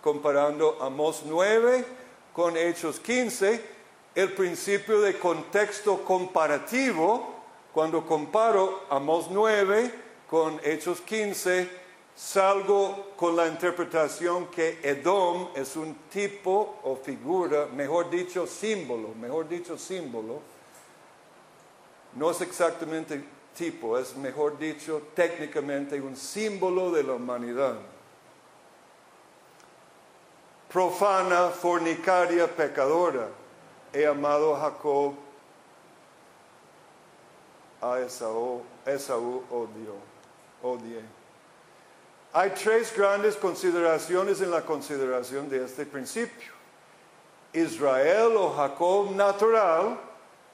Comparando 0.04 0.78
Amós 0.80 1.24
9 1.26 1.84
con 2.32 2.56
Hechos 2.56 3.00
15, 3.00 3.64
el 4.14 4.32
principio 4.34 5.02
de 5.02 5.18
contexto 5.18 6.06
comparativo, 6.06 7.34
cuando 7.74 8.06
comparo 8.06 8.84
Amós 8.92 9.32
9 9.32 9.92
con 10.30 10.60
Hechos 10.64 11.02
15, 11.02 11.68
salgo 12.20 13.14
con 13.16 13.34
la 13.38 13.48
interpretación 13.48 14.48
que 14.48 14.80
Edom 14.84 15.52
es 15.56 15.78
un 15.78 15.96
tipo 16.12 16.80
o 16.84 16.98
figura, 16.98 17.68
mejor 17.68 18.10
dicho, 18.10 18.46
símbolo, 18.46 19.16
mejor 19.16 19.48
dicho, 19.48 19.78
símbolo. 19.78 20.42
No 22.16 22.30
es 22.30 22.42
exactamente 22.42 23.24
tipo, 23.56 23.98
es 23.98 24.18
mejor 24.18 24.60
dicho, 24.60 25.02
técnicamente 25.16 26.02
un 26.02 26.18
símbolo 26.18 26.92
de 26.92 27.04
la 27.04 27.14
humanidad. 27.14 27.76
Profana, 30.70 31.50
fornicaria, 31.50 32.48
pecadora. 32.48 33.30
He 33.94 34.06
amado 34.06 34.56
a 34.56 34.60
Jacob, 34.60 35.14
a 37.82 38.00
Esaú, 38.00 38.62
Esaú 38.86 39.42
odió, 39.50 39.96
odié. 40.62 41.19
Hay 42.32 42.52
tres 42.52 42.96
grandes 42.96 43.36
consideraciones 43.36 44.40
en 44.42 44.52
la 44.52 44.62
consideración 44.62 45.50
de 45.50 45.66
este 45.66 45.86
principio. 45.86 46.54
Israel 47.54 48.34
o 48.38 48.54
Jacob 48.54 49.12
natural, 49.16 50.00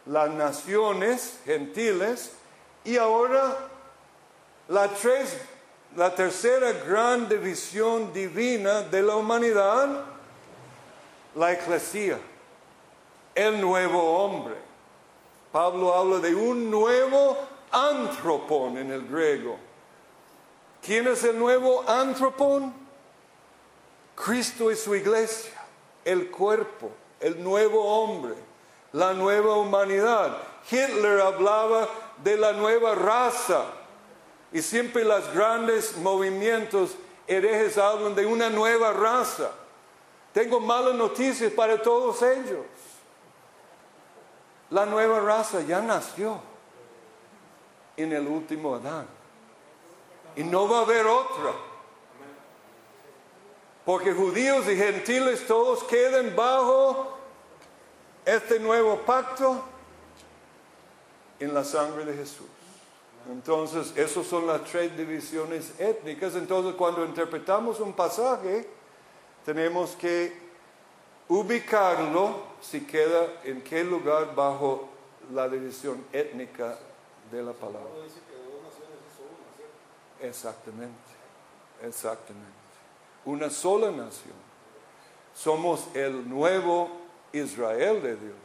las 0.06 0.30
naciones 0.30 1.40
gentiles 1.44 2.32
y 2.86 2.96
ahora 2.96 3.58
la, 4.70 4.90
tercera 6.16 6.72
gran 6.88 7.28
división 7.28 8.14
divina 8.14 8.82
de 8.84 9.02
la 9.02 9.18
humanidad, 9.18 10.06
la 11.36 11.52
eclesía, 11.52 12.18
el 13.34 13.60
nuevo 13.60 14.24
hombre. 14.24 14.56
Pablo 15.52 15.94
habla 15.94 16.20
de 16.20 16.34
un 16.34 16.72
nuevo 16.72 17.38
antropón 17.72 18.78
en 18.78 18.92
el 18.92 19.06
griego. 19.08 19.58
¿Quién 20.86 21.08
es 21.08 21.24
el 21.24 21.40
nuevo 21.40 21.84
antropón? 21.88 22.72
Cristo 24.16 24.72
y 24.72 24.76
su 24.76 24.94
iglesia, 24.94 25.60
el 26.06 26.30
cuerpo, 26.30 26.92
el 27.20 27.44
nuevo 27.44 27.84
hombre, 27.84 28.36
la 28.94 29.14
nueva 29.14 29.56
humanidad. 29.56 30.38
Hitler 30.70 31.22
hablaba 31.22 31.90
de 32.24 32.38
la 32.38 32.54
nueva 32.54 32.94
raza 32.94 33.66
y 34.54 34.62
siempre 34.62 35.04
los 35.04 35.34
grandes 35.34 35.98
movimientos 35.98 36.92
herejes 37.26 37.80
hablan 37.80 38.14
de 38.14 38.28
una 38.28 38.52
nueva 38.52 38.94
raza. 38.94 39.50
Tengo 40.34 40.60
malas 40.60 40.94
noticias 40.94 41.52
para 41.52 41.82
todos 41.82 42.22
ellos. 42.22 42.66
La 44.70 44.86
nueva 44.86 45.20
raza 45.20 45.62
ya 45.62 45.82
nació 45.82 46.40
en 47.98 48.14
el 48.14 48.28
último 48.28 48.76
Adán. 48.76 49.15
Y 50.36 50.44
no 50.44 50.68
va 50.68 50.80
a 50.80 50.82
haber 50.82 51.06
otra. 51.06 51.54
Porque 53.86 54.14
judíos 54.14 54.68
y 54.68 54.76
gentiles 54.76 55.46
todos 55.46 55.84
quedan 55.84 56.36
bajo 56.36 57.18
este 58.26 58.60
nuevo 58.60 58.98
pacto 58.98 59.64
en 61.40 61.54
la 61.54 61.64
sangre 61.64 62.06
de 62.06 62.16
Jesús. 62.16 62.48
Entonces, 63.32 63.94
esas 63.96 64.26
son 64.26 64.46
las 64.48 64.64
tres 64.64 64.96
divisiones 64.98 65.80
étnicas. 65.80 66.36
Entonces, 66.36 66.76
cuando 66.76 67.06
interpretamos 67.06 67.80
un 67.80 67.94
pasaje, 67.94 68.68
tenemos 69.46 69.92
que 69.92 70.46
ubicarlo 71.28 72.36
si 72.62 72.82
queda 72.82 73.42
en 73.44 73.62
qué 73.62 73.84
lugar 73.84 74.36
bajo 74.36 74.90
la 75.34 75.50
división 75.50 76.06
étnica 76.12 76.78
de 77.32 77.44
la 77.44 77.54
palabra. 77.54 77.90
Exactamente, 80.26 81.12
exactamente. 81.84 82.50
Una 83.26 83.50
sola 83.50 83.92
nación. 83.92 84.34
Somos 85.36 85.88
el 85.94 86.28
nuevo 86.28 86.90
Israel 87.32 88.02
de 88.02 88.16
Dios. 88.16 88.36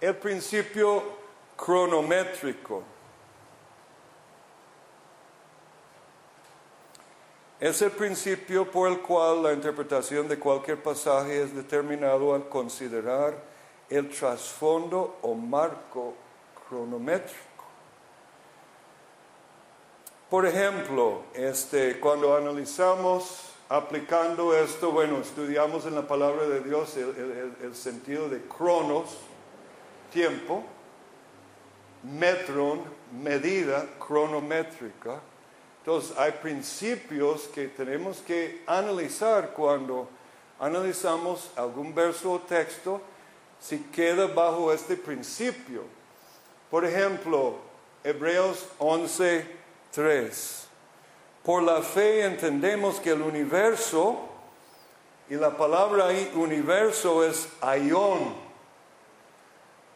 El 0.00 0.16
principio 0.16 1.02
cronométrico. 1.56 2.82
Es 7.58 7.82
el 7.82 7.90
principio 7.90 8.70
por 8.70 8.90
el 8.90 9.00
cual 9.00 9.42
la 9.42 9.52
interpretación 9.52 10.26
de 10.28 10.38
cualquier 10.38 10.82
pasaje 10.82 11.42
es 11.42 11.54
determinado 11.54 12.34
al 12.34 12.48
considerar 12.48 13.36
el 13.90 14.08
trasfondo 14.08 15.18
o 15.20 15.34
marco 15.34 16.14
cronométrico. 16.66 17.49
Por 20.30 20.46
ejemplo, 20.46 21.22
este, 21.34 21.98
cuando 21.98 22.36
analizamos 22.36 23.50
aplicando 23.68 24.56
esto, 24.56 24.92
bueno, 24.92 25.18
estudiamos 25.18 25.86
en 25.86 25.96
la 25.96 26.06
palabra 26.06 26.46
de 26.46 26.60
Dios 26.60 26.96
el, 26.96 27.74
sentido 27.74 28.28
de 28.28 28.40
cronos, 28.42 29.16
tiempo, 30.12 30.62
metron, 32.04 32.82
medida 33.20 33.84
cronométrica, 33.98 35.20
entonces 35.78 36.16
hay 36.16 36.30
principios 36.30 37.48
que 37.48 37.66
tenemos 37.66 38.18
que 38.18 38.62
analizar 38.68 39.50
cuando 39.50 40.08
analizamos 40.60 41.50
algún 41.56 41.92
verso 41.92 42.30
o 42.30 42.38
texto, 42.38 43.00
si 43.58 43.78
queda 43.78 44.28
bajo 44.28 44.72
este 44.72 44.96
principio. 44.96 45.82
Por 46.70 46.84
ejemplo, 46.84 47.56
Hebreos 48.04 48.68
11, 48.78 49.59
3. 49.92 50.68
Por 51.44 51.62
la 51.62 51.82
fe 51.82 52.24
entendemos 52.24 53.00
que 53.00 53.10
el 53.10 53.22
universo, 53.22 54.20
y 55.28 55.34
la 55.36 55.56
palabra 55.56 56.08
universo 56.34 57.24
es 57.24 57.48
aion. 57.60 58.34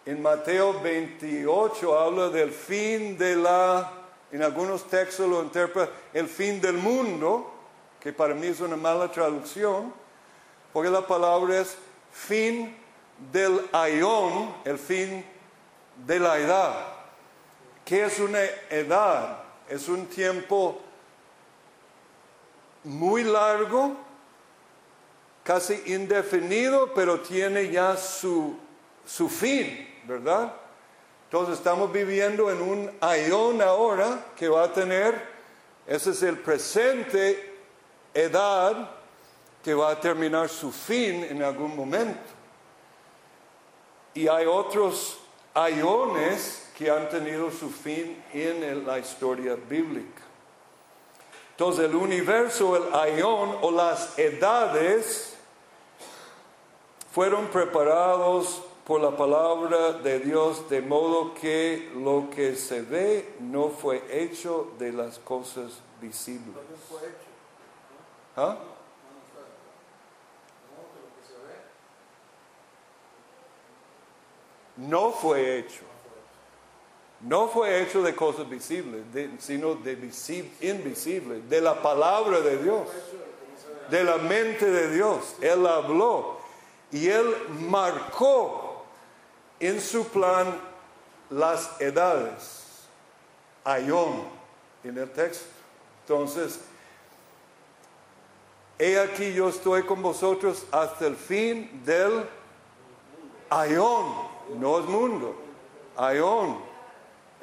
En 0.06 0.22
Mateo 0.22 0.80
28 0.80 1.98
habla 1.98 2.28
del 2.28 2.50
fin 2.50 3.18
de 3.18 3.36
la 3.36 4.04
en 4.34 4.42
algunos 4.42 4.88
textos 4.88 5.30
lo 5.30 5.44
interpreta 5.44 5.92
el 6.12 6.26
fin 6.26 6.60
del 6.60 6.76
mundo, 6.76 7.52
que 8.00 8.12
para 8.12 8.34
mí 8.34 8.48
es 8.48 8.58
una 8.58 8.74
mala 8.74 9.08
traducción, 9.08 9.94
porque 10.72 10.90
la 10.90 11.06
palabra 11.06 11.60
es 11.60 11.76
fin 12.10 12.76
del 13.32 13.60
aión, 13.70 14.52
el 14.64 14.76
fin 14.76 15.24
de 16.04 16.18
la 16.18 16.36
edad. 16.40 16.74
¿Qué 17.84 18.06
es 18.06 18.18
una 18.18 18.40
edad? 18.70 19.43
Es 19.68 19.88
un 19.88 20.06
tiempo 20.06 20.80
muy 22.84 23.24
largo, 23.24 23.96
casi 25.42 25.82
indefinido, 25.86 26.92
pero 26.94 27.20
tiene 27.20 27.70
ya 27.70 27.96
su, 27.96 28.56
su 29.06 29.28
fin, 29.28 29.88
¿verdad? 30.04 30.54
Entonces 31.24 31.58
estamos 31.58 31.92
viviendo 31.92 32.50
en 32.50 32.60
un 32.60 32.90
ayón 33.00 33.62
ahora 33.62 34.26
que 34.36 34.48
va 34.48 34.64
a 34.64 34.72
tener, 34.72 35.20
ese 35.86 36.10
es 36.10 36.22
el 36.22 36.38
presente, 36.38 37.54
edad 38.12 38.90
que 39.62 39.74
va 39.74 39.90
a 39.90 40.00
terminar 40.00 40.48
su 40.48 40.70
fin 40.70 41.24
en 41.24 41.42
algún 41.42 41.74
momento. 41.74 42.20
Y 44.12 44.28
hay 44.28 44.46
otros 44.46 45.18
ayones 45.54 46.63
que 46.76 46.90
han 46.90 47.08
tenido 47.08 47.50
su 47.50 47.70
fin 47.70 48.22
en 48.32 48.86
la 48.86 48.98
historia 48.98 49.54
bíblica. 49.54 50.22
Entonces 51.52 51.84
el 51.84 51.94
universo, 51.94 52.76
el 52.76 52.92
ayón 52.94 53.58
o 53.62 53.70
las 53.70 54.18
edades 54.18 55.36
fueron 57.12 57.46
preparados 57.46 58.60
por 58.84 59.00
la 59.00 59.16
palabra 59.16 59.92
de 59.92 60.18
Dios, 60.18 60.68
de 60.68 60.82
modo 60.82 61.32
que 61.34 61.92
lo 61.94 62.28
que 62.28 62.56
se 62.56 62.82
ve 62.82 63.36
no 63.38 63.68
fue 63.68 64.02
hecho 64.10 64.72
de 64.78 64.92
las 64.92 65.20
cosas 65.20 65.80
visibles. 66.00 66.56
¿Ah? 68.36 68.58
No 74.76 75.12
fue 75.12 75.60
hecho. 75.60 75.93
No 77.24 77.48
fue 77.48 77.82
hecho 77.82 78.02
de 78.02 78.14
cosas 78.14 78.48
visibles, 78.48 79.02
sino 79.38 79.76
de 79.76 79.92
invisibles, 80.60 81.48
de 81.48 81.60
la 81.60 81.80
palabra 81.80 82.40
de 82.40 82.62
Dios, 82.62 82.86
de 83.90 84.04
la 84.04 84.18
mente 84.18 84.70
de 84.70 84.94
Dios. 84.94 85.36
Él 85.40 85.66
habló 85.66 86.36
y 86.92 87.08
él 87.08 87.34
marcó 87.68 88.84
en 89.58 89.80
su 89.80 90.06
plan 90.08 90.54
las 91.30 91.80
edades. 91.80 92.60
Ayón 93.64 94.24
en 94.84 94.98
el 94.98 95.10
texto. 95.10 95.46
Entonces, 96.02 96.60
he 98.78 98.98
aquí 98.98 99.32
yo 99.32 99.48
estoy 99.48 99.84
con 99.84 100.02
vosotros 100.02 100.66
hasta 100.70 101.06
el 101.06 101.16
fin 101.16 101.82
del 101.86 102.28
ayón, 103.48 104.12
no 104.58 104.78
es 104.78 104.84
mundo, 104.84 105.34
ayón. 105.96 106.73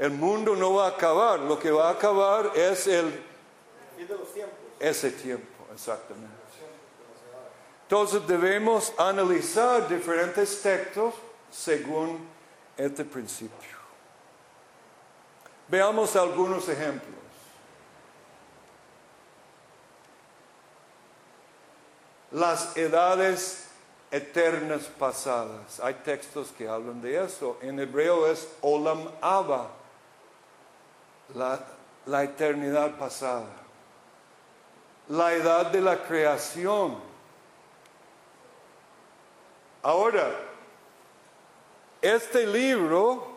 El 0.02 0.10
mundo 0.10 0.56
no 0.56 0.74
va 0.74 0.86
a 0.86 0.90
acabar, 0.90 1.40
lo 1.42 1.60
que 1.60 1.70
va 1.70 1.90
a 1.90 1.92
acabar 1.92 2.54
es 2.56 2.88
el 2.88 3.24
ese 4.80 5.12
tiempo, 5.12 5.64
exactamente. 5.72 6.34
Entonces 7.84 8.26
debemos 8.26 8.92
analizar 8.98 9.88
diferentes 9.88 10.60
textos 10.64 11.14
según 11.52 12.28
este 12.76 13.06
principio. 13.06 13.78
Veamos 15.68 16.16
algunos 16.16 16.68
ejemplos. 16.68 17.14
Las 22.32 22.76
edades 22.76 23.68
eternas 24.10 24.88
pasadas. 24.98 25.80
Hay 25.80 25.94
textos 26.04 26.48
que 26.58 26.68
hablan 26.68 27.04
de 27.04 27.24
eso. 27.24 27.60
En 27.62 27.80
hebreo 27.80 28.26
es 28.26 28.48
Olam 28.62 29.08
Abba, 29.22 29.70
la, 31.36 32.24
eternidad 32.24 32.98
pasada. 32.98 33.48
La 35.10 35.34
edad 35.34 35.68
de 35.68 35.82
la 35.82 36.04
creación. 36.04 36.98
Ahora, 39.84 40.30
este 42.02 42.46
libro, 42.46 43.28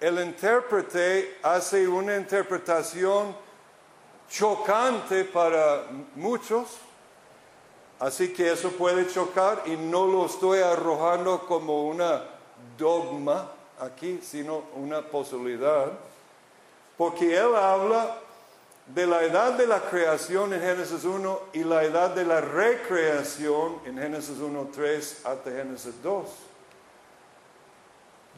el 0.00 0.20
intérprete 0.20 1.38
hace 1.42 1.88
una 1.88 2.16
interpretación 2.16 3.34
chocante 4.28 5.24
para 5.24 5.84
muchos 6.14 6.78
Así 7.98 8.32
que 8.32 8.52
eso 8.52 8.70
puede 8.72 9.08
chocar 9.08 9.62
y 9.64 9.76
no 9.76 10.06
lo 10.06 10.26
estoy 10.26 10.60
arrojando 10.60 11.46
como 11.46 11.86
una 11.86 12.24
dogma 12.76 13.50
aquí, 13.80 14.20
sino 14.22 14.64
una 14.74 15.02
posibilidad, 15.02 15.92
porque 16.96 17.36
él 17.36 17.54
habla 17.54 18.18
de 18.86 19.06
la 19.06 19.24
edad 19.24 19.54
de 19.54 19.66
la 19.66 19.80
creación 19.80 20.52
en 20.54 20.60
Génesis 20.60 21.04
1 21.04 21.40
y 21.52 21.64
la 21.64 21.82
edad 21.84 22.10
de 22.10 22.24
la 22.24 22.40
recreación 22.40 23.80
en 23.84 23.98
Génesis 23.98 24.38
1, 24.38 24.70
3 24.72 25.26
hasta 25.26 25.50
Génesis 25.50 26.02
2. 26.02 26.26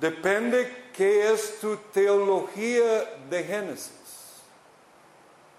Depende 0.01 0.91
qué 0.95 1.30
es 1.32 1.61
tu 1.61 1.76
teología 1.93 3.05
de 3.28 3.45
Génesis. 3.45 3.93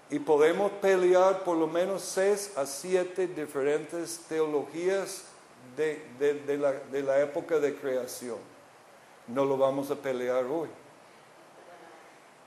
Y 0.08 0.18
podemos 0.18 0.72
pelear 0.72 1.44
por 1.44 1.56
lo 1.56 1.68
menos 1.68 2.02
seis 2.02 2.52
a 2.56 2.66
siete 2.66 3.28
diferentes 3.28 4.18
teologías 4.28 5.24
de 5.76 7.02
la 7.06 7.20
época 7.20 7.60
de 7.60 7.76
creación. 7.76 8.49
No 9.32 9.44
lo 9.44 9.56
vamos 9.56 9.90
a 9.90 9.94
pelear 9.94 10.44
hoy. 10.44 10.68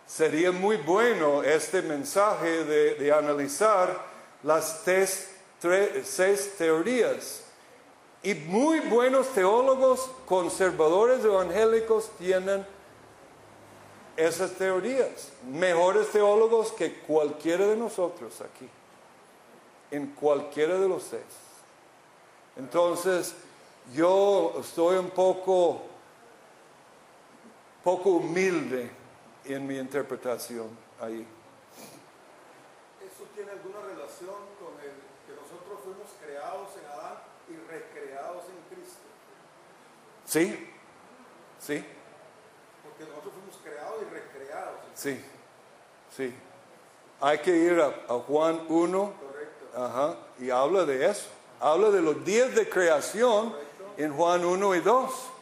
Sería 0.05 0.51
muy 0.51 0.77
bueno 0.77 1.43
este 1.43 1.81
mensaje 1.81 2.65
de, 2.65 3.11
analizar 3.11 3.99
las 4.43 4.83
seis 4.83 6.57
teorías. 6.57 7.43
Y 8.21 8.35
muy 8.35 8.79
buenos 8.79 9.27
teólogos 9.29 10.09
conservadores 10.25 11.23
evangélicos 11.25 12.09
tienen 12.17 12.65
esas 14.15 14.51
teorías. 14.51 15.29
Mejores 15.49 16.09
teólogos 16.09 16.71
que 16.71 16.99
cualquiera 16.99 17.67
de 17.67 17.75
nosotros 17.75 18.39
aquí. 18.41 18.69
En 19.91 20.07
cualquiera 20.07 20.79
de 20.79 20.87
los 20.87 21.03
seis. 21.03 21.23
Entonces, 22.55 23.35
yo 23.93 24.53
estoy 24.59 24.97
un 24.97 25.09
poco, 25.09 25.81
poco 27.83 28.11
humilde 28.11 28.89
en 29.45 29.67
mi 29.67 29.77
interpretación 29.77 30.69
ahí. 31.01 31.27
¿Eso 33.01 33.25
tiene 33.35 33.51
alguna 33.51 33.81
relación 33.81 34.35
con 34.59 34.73
el 34.79 34.95
que 35.27 35.33
nosotros 35.35 35.79
fuimos 35.83 36.09
creados 36.23 36.69
en 36.81 36.89
Adán 36.89 37.17
y 37.49 37.55
recreados 37.69 38.43
en 38.45 38.75
Cristo? 38.75 39.01
Sí, 40.25 40.69
sí. 41.59 41.83
Porque 42.83 43.03
nosotros 43.09 43.33
fuimos 43.33 43.59
creados 43.61 44.01
y 44.01 44.13
recreados. 44.13 44.75
Sí, 44.95 45.21
sí. 46.15 46.33
Hay 47.19 47.39
que 47.39 47.55
ir 47.55 47.79
a, 47.79 47.91
Juan 48.19 48.65
1 48.67 49.13
Ajá, 49.75 50.17
y 50.39 50.49
habla 50.49 50.85
de 50.85 51.09
eso. 51.09 51.27
Habla 51.59 51.89
de 51.89 52.01
los 52.01 52.23
días 52.23 52.53
de 52.53 52.69
creación 52.69 53.55
en 53.97 54.13
Juan 54.13 54.45
1 54.45 54.75
y 54.75 54.79
2. 54.81 55.32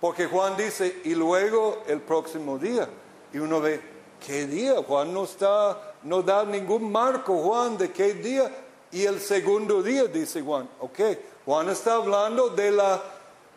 Porque 0.00 0.26
Juan 0.26 0.56
dice, 0.56 1.00
y 1.04 1.14
luego 1.14 1.82
el 1.86 2.00
próximo 2.00 2.58
día. 2.58 2.88
Y 3.32 3.38
uno 3.38 3.60
ve, 3.60 3.80
¿qué 4.24 4.46
día? 4.46 4.82
Juan 4.82 5.12
no 5.12 5.24
está, 5.24 5.94
no 6.02 6.22
da 6.22 6.44
ningún 6.44 6.90
marco, 6.90 7.38
Juan, 7.38 7.78
de 7.78 7.90
qué 7.90 8.14
día. 8.14 8.50
Y 8.92 9.04
el 9.04 9.20
segundo 9.20 9.82
día, 9.82 10.04
dice 10.04 10.42
Juan. 10.42 10.68
Ok, 10.80 11.00
Juan 11.44 11.68
está 11.70 11.94
hablando 11.94 12.50
de 12.50 12.70
la 12.70 13.02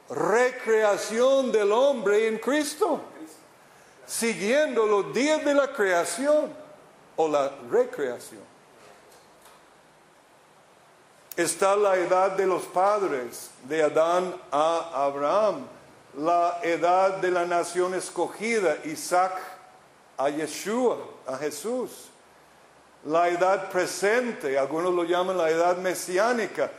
recreación 0.10 1.52
del 1.52 1.72
hombre 1.72 2.28
en 2.28 2.40
Cristo. 2.40 3.02
Siguiendo 4.08 4.86
los 4.88 5.14
días 5.14 5.44
de 5.46 5.54
la 5.54 5.72
creación 5.72 6.52
o 7.16 7.28
la 7.28 7.52
recreación. 7.70 8.42
Está 11.36 11.76
la 11.76 11.96
edad 11.96 12.32
de 12.32 12.46
los 12.46 12.64
padres, 12.64 13.52
de 13.64 13.84
Adán 13.84 14.36
a 14.52 15.06
Abraham, 15.06 15.68
la 16.18 16.60
edad 16.64 17.18
de 17.18 17.32
la 17.32 17.46
nación 17.46 17.94
escogida, 17.94 18.78
Isaac 18.86 19.34
a 20.18 20.30
Yeshua, 20.30 20.98
a 21.28 21.38
Jesús. 21.38 22.10
La 23.06 23.30
edad 23.30 23.70
presente, 23.72 24.58
algunos 24.58 24.94
lo 24.94 25.04
llaman 25.04 25.38
la 25.38 25.50
edad 25.50 25.78
mesiánica, 25.78 26.70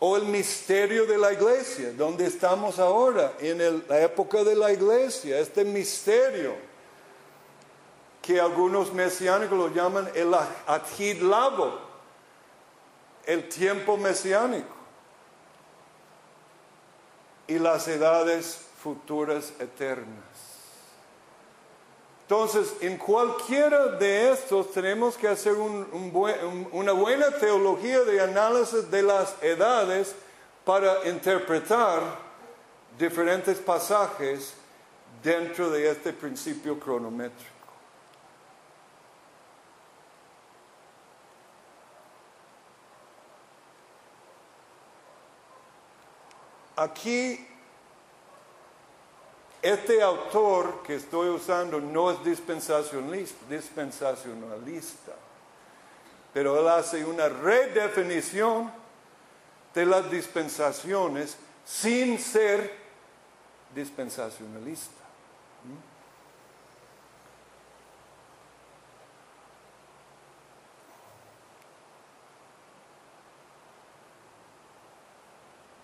o 0.00 0.16
el 0.16 0.24
misterio 0.24 1.06
de 1.06 1.16
la 1.16 1.32
iglesia, 1.32 1.92
donde 1.92 2.26
estamos 2.26 2.78
ahora, 2.78 3.34
en 3.38 3.84
la 3.88 4.00
época 4.00 4.42
de 4.44 4.54
la 4.54 4.72
iglesia, 4.72 5.38
este 5.38 5.64
misterio 5.64 6.54
que 8.20 8.40
algunos 8.40 8.92
mesiánicos 8.92 9.56
lo 9.56 9.68
llaman 9.68 10.10
el 10.14 10.30
Lavo, 11.28 11.78
el 13.26 13.48
tiempo 13.48 13.96
mesiánico, 13.96 14.73
y 17.46 17.58
las 17.58 17.86
edades 17.88 18.58
futuras 18.82 19.52
eternas. 19.58 20.44
Entonces, 22.22 22.74
en 22.80 22.96
cualquiera 22.96 23.88
de 23.88 24.32
estos 24.32 24.72
tenemos 24.72 25.16
que 25.16 25.28
hacer 25.28 25.54
una 25.54 26.92
buena 26.92 27.30
teología 27.32 28.00
de 28.00 28.20
análisis 28.20 28.90
de 28.90 29.02
las 29.02 29.34
edades 29.42 30.14
para 30.64 31.06
interpretar 31.06 32.00
diferentes 32.98 33.58
pasajes 33.58 34.54
dentro 35.22 35.68
de 35.70 35.90
este 35.90 36.12
principio 36.12 36.80
cronométrico. 36.80 37.53
Aquí 46.76 47.46
este 49.62 50.02
autor 50.02 50.82
que 50.82 50.96
estoy 50.96 51.28
usando 51.28 51.80
no 51.80 52.10
es 52.10 52.24
dispensacionalista, 52.24 55.12
pero 56.32 56.60
él 56.60 56.68
hace 56.68 57.04
una 57.04 57.28
redefinición 57.28 58.72
de 59.74 59.86
las 59.86 60.10
dispensaciones 60.10 61.36
sin 61.64 62.18
ser 62.18 62.76
dispensacionalista. 63.74 65.03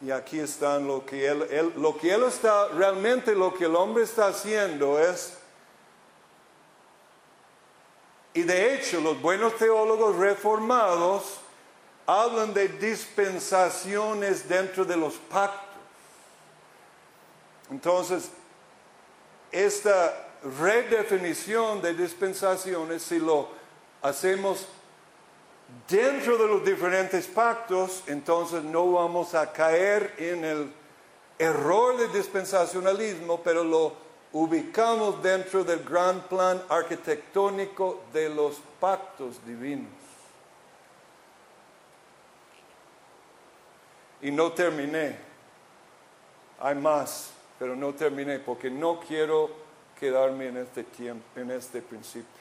Y 0.03 0.11
aquí 0.11 0.41
están 0.41 0.87
lo 0.87 1.05
que 1.05 1.27
él, 1.27 1.73
lo 1.77 1.97
que 1.97 2.15
él 2.15 2.23
está, 2.23 2.69
realmente 2.69 3.35
lo 3.35 3.53
que 3.53 3.67
el 3.67 3.77
hombre 3.77 4.05
está 4.05 4.29
haciendo 4.29 4.99
es, 4.99 5.35
y 8.33 8.43
de 8.43 8.75
hecho 8.75 9.01
los 9.01 9.21
buenos 9.21 9.57
teólogos 9.57 10.17
reformados 10.17 11.41
hablan 12.07 12.55
de 12.55 12.69
dispensaciones 12.69 14.49
dentro 14.49 14.85
de 14.85 14.97
los 14.97 15.15
pactos. 15.15 15.69
Entonces, 17.71 18.31
esta 19.53 20.29
redefinición 20.43 21.83
de 21.83 21.95
dispensaciones, 21.95 23.03
si 23.03 23.19
lo 23.19 23.49
hacemos 24.03 24.67
dentro 25.89 26.39
de 26.39 26.47
los 26.47 26.65
diferentes 26.65 27.27
pactos, 27.27 28.05
entonces 28.07 28.63
no 28.63 28.93
vamos 28.93 29.35
a 29.35 29.53
caer 29.53 30.15
en 30.19 30.45
el 30.45 30.73
error 31.39 31.97
de 31.97 32.09
dispensacionalismo, 32.09 33.41
pero 33.43 33.65
lo 33.65 33.93
ubicamos 34.33 35.23
dentro 35.23 35.65
del 35.65 35.83
gran 35.83 36.21
plan 36.29 36.63
arquitectónico 36.69 38.05
de 38.13 38.29
los 38.29 38.61
pactos 38.79 39.45
divinos. 39.45 39.91
Y 44.23 44.31
no 44.31 44.53
terminé. 44.53 45.17
Hay 46.61 46.75
más, 46.75 47.33
pero 47.59 47.75
no 47.75 47.95
terminé 47.95 48.39
porque 48.39 48.71
no 48.71 49.01
quiero 49.01 49.51
quedarme 49.99 50.49
en 50.49 50.59
este 50.59 50.85
tiempo, 50.85 51.25
en 51.37 51.51
este 51.51 51.81
principio 51.81 52.40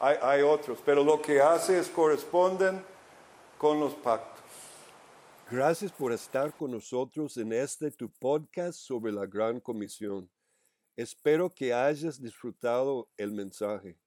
hay, 0.00 0.42
otros, 0.42 0.78
pero 0.84 1.02
lo 1.02 1.20
que 1.20 1.40
hace 1.40 1.78
es 1.78 1.88
corresponden 1.88 2.82
con 3.56 3.80
los 3.80 3.94
pactos. 3.94 4.44
Gracias 5.50 5.90
por 5.90 6.12
estar 6.12 6.54
con 6.54 6.70
nosotros 6.70 7.36
en 7.36 7.52
este 7.52 7.90
tu 7.90 8.08
podcast 8.10 8.78
sobre 8.78 9.12
la 9.12 9.26
Gran 9.26 9.60
Comisión. 9.60 10.30
Espero 10.94 11.52
que 11.52 11.72
hayas 11.72 12.20
disfrutado 12.20 13.08
el 13.16 13.32
mensaje. 13.32 13.98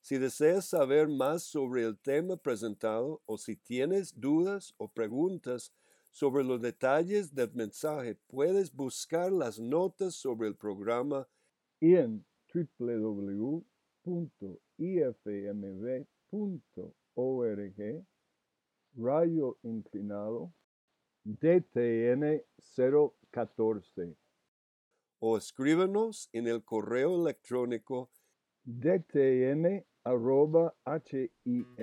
Si 0.00 0.18
deseas 0.18 0.66
saber 0.66 1.08
más 1.08 1.42
sobre 1.42 1.84
el 1.84 1.98
tema 1.98 2.36
presentado 2.36 3.22
o 3.26 3.36
si 3.36 3.56
tienes 3.56 4.18
dudas 4.18 4.74
o 4.76 4.88
preguntas 4.88 5.72
sobre 6.10 6.44
los 6.44 6.60
detalles 6.60 7.34
del 7.34 7.52
mensaje, 7.54 8.16
puedes 8.26 8.72
buscar 8.72 9.32
las 9.32 9.58
notas 9.58 10.14
sobre 10.14 10.48
el 10.48 10.56
programa 10.56 11.26
en 11.80 12.24
www 12.52 13.69
ifmb.org, 14.78 15.70
rayo 18.96 19.58
inclinado 19.62 20.52
DTN 21.24 22.42
014 23.30 24.16
o 25.20 25.36
escríbenos 25.36 26.28
en 26.32 26.48
el 26.48 26.64
correo 26.64 27.20
electrónico 27.20 28.10
dtn 28.64 29.84
arroba 30.04 30.74
himf.org. 31.44 31.80